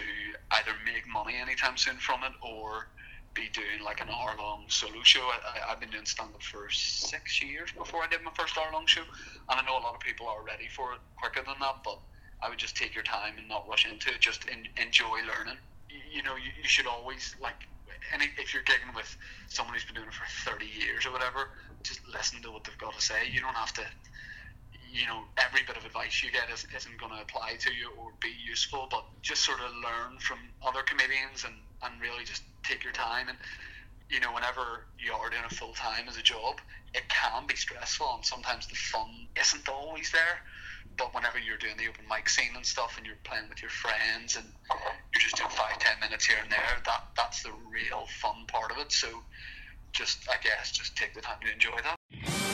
either 0.52 0.72
make 0.84 1.06
money 1.08 1.34
anytime 1.40 1.76
soon 1.76 1.96
from 1.96 2.22
it 2.24 2.32
or 2.42 2.88
be 3.34 3.48
doing 3.52 3.84
like 3.84 4.00
an 4.00 4.08
hour 4.08 4.34
long 4.38 4.64
solo 4.68 5.02
show. 5.02 5.20
I, 5.20 5.72
I've 5.72 5.80
been 5.80 5.90
doing 5.90 6.06
stand 6.06 6.34
up 6.34 6.42
for 6.42 6.68
six 6.70 7.42
years 7.42 7.70
before 7.76 8.02
I 8.02 8.08
did 8.08 8.22
my 8.24 8.32
first 8.32 8.56
hour 8.56 8.72
long 8.72 8.86
show, 8.86 9.02
and 9.50 9.60
I 9.60 9.62
know 9.64 9.78
a 9.78 9.84
lot 9.84 9.94
of 9.94 10.00
people 10.00 10.26
are 10.26 10.42
ready 10.42 10.68
for 10.68 10.94
it 10.94 11.00
quicker 11.16 11.44
than 11.44 11.56
that. 11.60 11.76
But 11.84 11.98
I 12.42 12.48
would 12.48 12.58
just 12.58 12.76
take 12.76 12.94
your 12.94 13.04
time 13.04 13.36
and 13.38 13.48
not 13.48 13.68
rush 13.68 13.86
into 13.86 14.10
it. 14.10 14.20
Just 14.20 14.48
in, 14.48 14.66
enjoy 14.80 15.20
learning. 15.28 15.60
You, 15.90 16.00
you 16.18 16.22
know, 16.22 16.36
you, 16.36 16.50
you 16.56 16.68
should 16.68 16.86
always 16.86 17.36
like 17.40 17.68
any 18.12 18.26
if 18.38 18.54
you're 18.54 18.64
gigging 18.64 18.94
with 18.94 19.16
someone 19.48 19.74
who's 19.74 19.84
been 19.84 19.96
doing 19.96 20.08
it 20.08 20.14
for 20.14 20.26
30 20.50 20.64
years 20.66 21.06
or 21.06 21.12
whatever, 21.12 21.50
just 21.82 22.00
listen 22.12 22.40
to 22.42 22.50
what 22.50 22.64
they've 22.64 22.78
got 22.78 22.94
to 22.94 23.00
say. 23.00 23.28
You 23.30 23.40
don't 23.40 23.54
have 23.56 23.72
to 23.74 23.82
you 24.96 25.06
know, 25.06 25.20
every 25.36 25.60
bit 25.66 25.76
of 25.76 25.84
advice 25.84 26.22
you 26.24 26.32
get 26.32 26.48
is, 26.48 26.66
isn't 26.74 26.96
going 26.96 27.12
to 27.12 27.20
apply 27.20 27.56
to 27.60 27.70
you 27.72 27.92
or 28.00 28.16
be 28.20 28.32
useful, 28.32 28.88
but 28.90 29.04
just 29.20 29.44
sort 29.44 29.60
of 29.60 29.70
learn 29.84 30.18
from 30.20 30.38
other 30.66 30.80
comedians 30.82 31.44
and, 31.44 31.54
and 31.84 32.00
really 32.00 32.24
just 32.24 32.42
take 32.64 32.82
your 32.82 32.94
time. 32.94 33.28
And, 33.28 33.36
you 34.08 34.20
know, 34.20 34.32
whenever 34.32 34.88
you 34.98 35.12
are 35.12 35.28
doing 35.28 35.44
a 35.44 35.54
full 35.54 35.74
time 35.74 36.08
as 36.08 36.16
a 36.16 36.22
job, 36.22 36.56
it 36.94 37.04
can 37.10 37.46
be 37.46 37.56
stressful 37.56 38.08
and 38.14 38.24
sometimes 38.24 38.66
the 38.66 38.74
fun 38.74 39.28
isn't 39.38 39.68
always 39.68 40.10
there. 40.12 40.40
But 40.96 41.12
whenever 41.14 41.38
you're 41.38 41.58
doing 41.58 41.76
the 41.76 41.88
open 41.88 42.08
mic 42.08 42.28
scene 42.28 42.56
and 42.56 42.64
stuff 42.64 42.96
and 42.96 43.04
you're 43.04 43.20
playing 43.24 43.50
with 43.50 43.60
your 43.60 43.70
friends 43.70 44.36
and 44.36 44.46
you're 45.12 45.20
just 45.20 45.36
doing 45.36 45.50
five, 45.50 45.78
ten 45.78 46.00
minutes 46.00 46.24
here 46.24 46.38
and 46.42 46.50
there, 46.50 46.80
that 46.86 47.04
that's 47.16 47.42
the 47.42 47.52
real 47.68 48.06
fun 48.22 48.46
part 48.48 48.72
of 48.72 48.78
it. 48.78 48.90
So 48.92 49.08
just, 49.92 50.24
I 50.30 50.36
guess, 50.42 50.70
just 50.72 50.96
take 50.96 51.12
the 51.12 51.20
time 51.20 51.36
to 51.44 51.52
enjoy 51.52 51.76
that. 51.84 52.45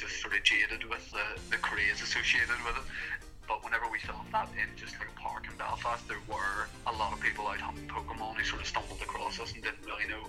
Just 0.00 0.22
sort 0.22 0.34
of 0.34 0.42
jaded 0.42 0.82
with 0.88 1.10
the, 1.10 1.20
the 1.50 1.58
craze 1.58 2.00
associated 2.00 2.56
with 2.64 2.74
it. 2.74 3.19
But 3.50 3.66
whenever 3.66 3.90
we 3.90 3.98
filmed 3.98 4.30
that 4.30 4.46
in 4.54 4.70
just 4.78 4.94
like 5.02 5.10
a 5.10 5.18
park 5.18 5.50
in 5.50 5.58
Belfast, 5.58 6.06
there 6.06 6.22
were 6.30 6.70
a 6.86 6.94
lot 6.94 7.10
of 7.10 7.18
people 7.18 7.50
out 7.50 7.58
hunting 7.58 7.90
Pokemon 7.90 8.38
who 8.38 8.46
sort 8.46 8.62
of 8.62 8.68
stumbled 8.70 9.02
across 9.02 9.42
us 9.42 9.50
and 9.50 9.58
didn't 9.58 9.82
really 9.82 10.06
know 10.06 10.22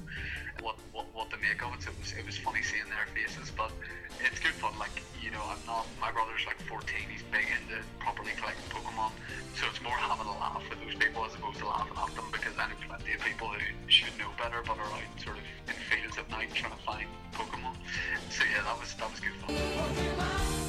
what, 0.65 0.73
what, 0.89 1.05
what 1.13 1.29
to 1.29 1.37
make 1.37 1.61
of 1.61 1.69
it. 1.77 1.85
So 1.85 1.93
it 1.93 2.01
was 2.01 2.17
it 2.17 2.25
was 2.25 2.41
funny 2.41 2.65
seeing 2.65 2.89
their 2.89 3.05
faces, 3.13 3.53
but 3.53 3.69
it's 4.25 4.41
good 4.41 4.57
fun. 4.57 4.73
Like 4.81 5.05
you 5.21 5.29
know, 5.29 5.45
I'm 5.45 5.61
not. 5.69 5.85
My 6.01 6.09
brother's 6.09 6.49
like 6.49 6.57
14. 6.65 6.81
He's 7.13 7.21
big 7.29 7.45
into 7.45 7.77
properly 8.01 8.33
collecting 8.41 8.65
Pokemon, 8.73 9.13
so 9.53 9.69
it's 9.69 9.85
more 9.85 10.01
having 10.01 10.25
a 10.25 10.37
laugh 10.41 10.65
with 10.65 10.81
those 10.81 10.97
people 10.97 11.21
as 11.21 11.37
opposed 11.37 11.61
to 11.61 11.69
laughing 11.69 11.93
at 11.93 12.09
them 12.17 12.25
because 12.33 12.57
I 12.57 12.73
know 12.73 12.79
plenty 12.89 13.13
of 13.13 13.21
people 13.21 13.53
who 13.53 13.61
should 13.85 14.17
know 14.17 14.33
better 14.41 14.65
but 14.65 14.81
are 14.81 14.89
out 14.97 15.13
sort 15.21 15.37
of 15.37 15.45
in 15.69 15.77
fields 15.77 16.17
at 16.17 16.25
night 16.33 16.49
trying 16.57 16.73
to 16.73 16.81
find 16.81 17.05
Pokemon. 17.37 17.77
So 18.33 18.41
yeah, 18.49 18.65
that 18.65 18.81
was 18.81 18.97
that 18.97 19.13
was 19.13 19.21
good 19.21 19.37
fun. 19.45 20.60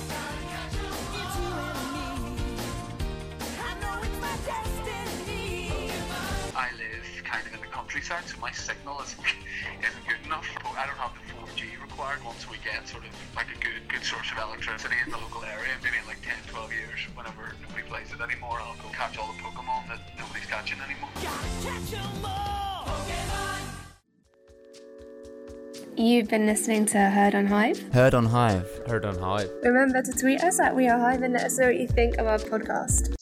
I 6.54 6.68
live 6.76 7.06
kind 7.24 7.46
of 7.46 7.54
in 7.54 7.60
the 7.60 7.66
countryside, 7.70 8.24
so 8.26 8.36
my 8.40 8.50
signal 8.50 9.00
isn't, 9.00 9.20
isn't 9.86 10.06
good 10.08 10.26
enough. 10.26 10.46
I 10.76 10.86
don't 10.86 10.96
have 10.98 11.12
the 11.14 11.20
4G 11.46 11.80
required 11.80 12.24
once 12.24 12.50
we 12.50 12.56
get 12.64 12.88
sort 12.88 13.04
of 13.04 13.10
like 13.36 13.46
a 13.54 13.58
good 13.62 13.86
good 13.88 14.02
source 14.02 14.30
of 14.32 14.38
electricity 14.38 14.96
in 15.04 15.12
the 15.12 15.18
local 15.18 15.44
area. 15.44 15.70
Maybe 15.84 15.96
in 16.00 16.06
like 16.06 16.20
10, 16.22 16.34
12 16.48 16.72
years, 16.72 17.00
whenever 17.14 17.54
nobody 17.62 17.86
plays 17.86 18.12
it 18.12 18.20
anymore, 18.20 18.58
I'll 18.60 18.74
go 18.82 18.88
catch 18.92 19.16
all 19.18 19.32
the 19.32 19.38
Pokemon 19.38 19.88
that 19.88 20.00
nobody's 20.18 20.46
catching 20.46 20.78
anymore. 20.80 21.10
You've 25.96 26.28
been 26.28 26.46
listening 26.46 26.86
to 26.86 26.98
Heard 26.98 27.34
on 27.34 27.46
Hive. 27.46 27.92
Heard 27.92 28.14
on 28.14 28.26
Hive. 28.26 28.66
Heard 28.88 29.04
on 29.04 29.18
Hive. 29.18 29.50
Remember 29.62 30.02
to 30.02 30.12
tweet 30.12 30.42
us 30.42 30.58
at 30.58 30.74
We 30.74 30.88
Are 30.88 30.98
Hive 30.98 31.22
and 31.22 31.34
let 31.34 31.44
us 31.44 31.58
know 31.58 31.66
what 31.66 31.76
you 31.76 31.86
think 31.86 32.16
of 32.16 32.26
our 32.26 32.38
podcast. 32.38 33.12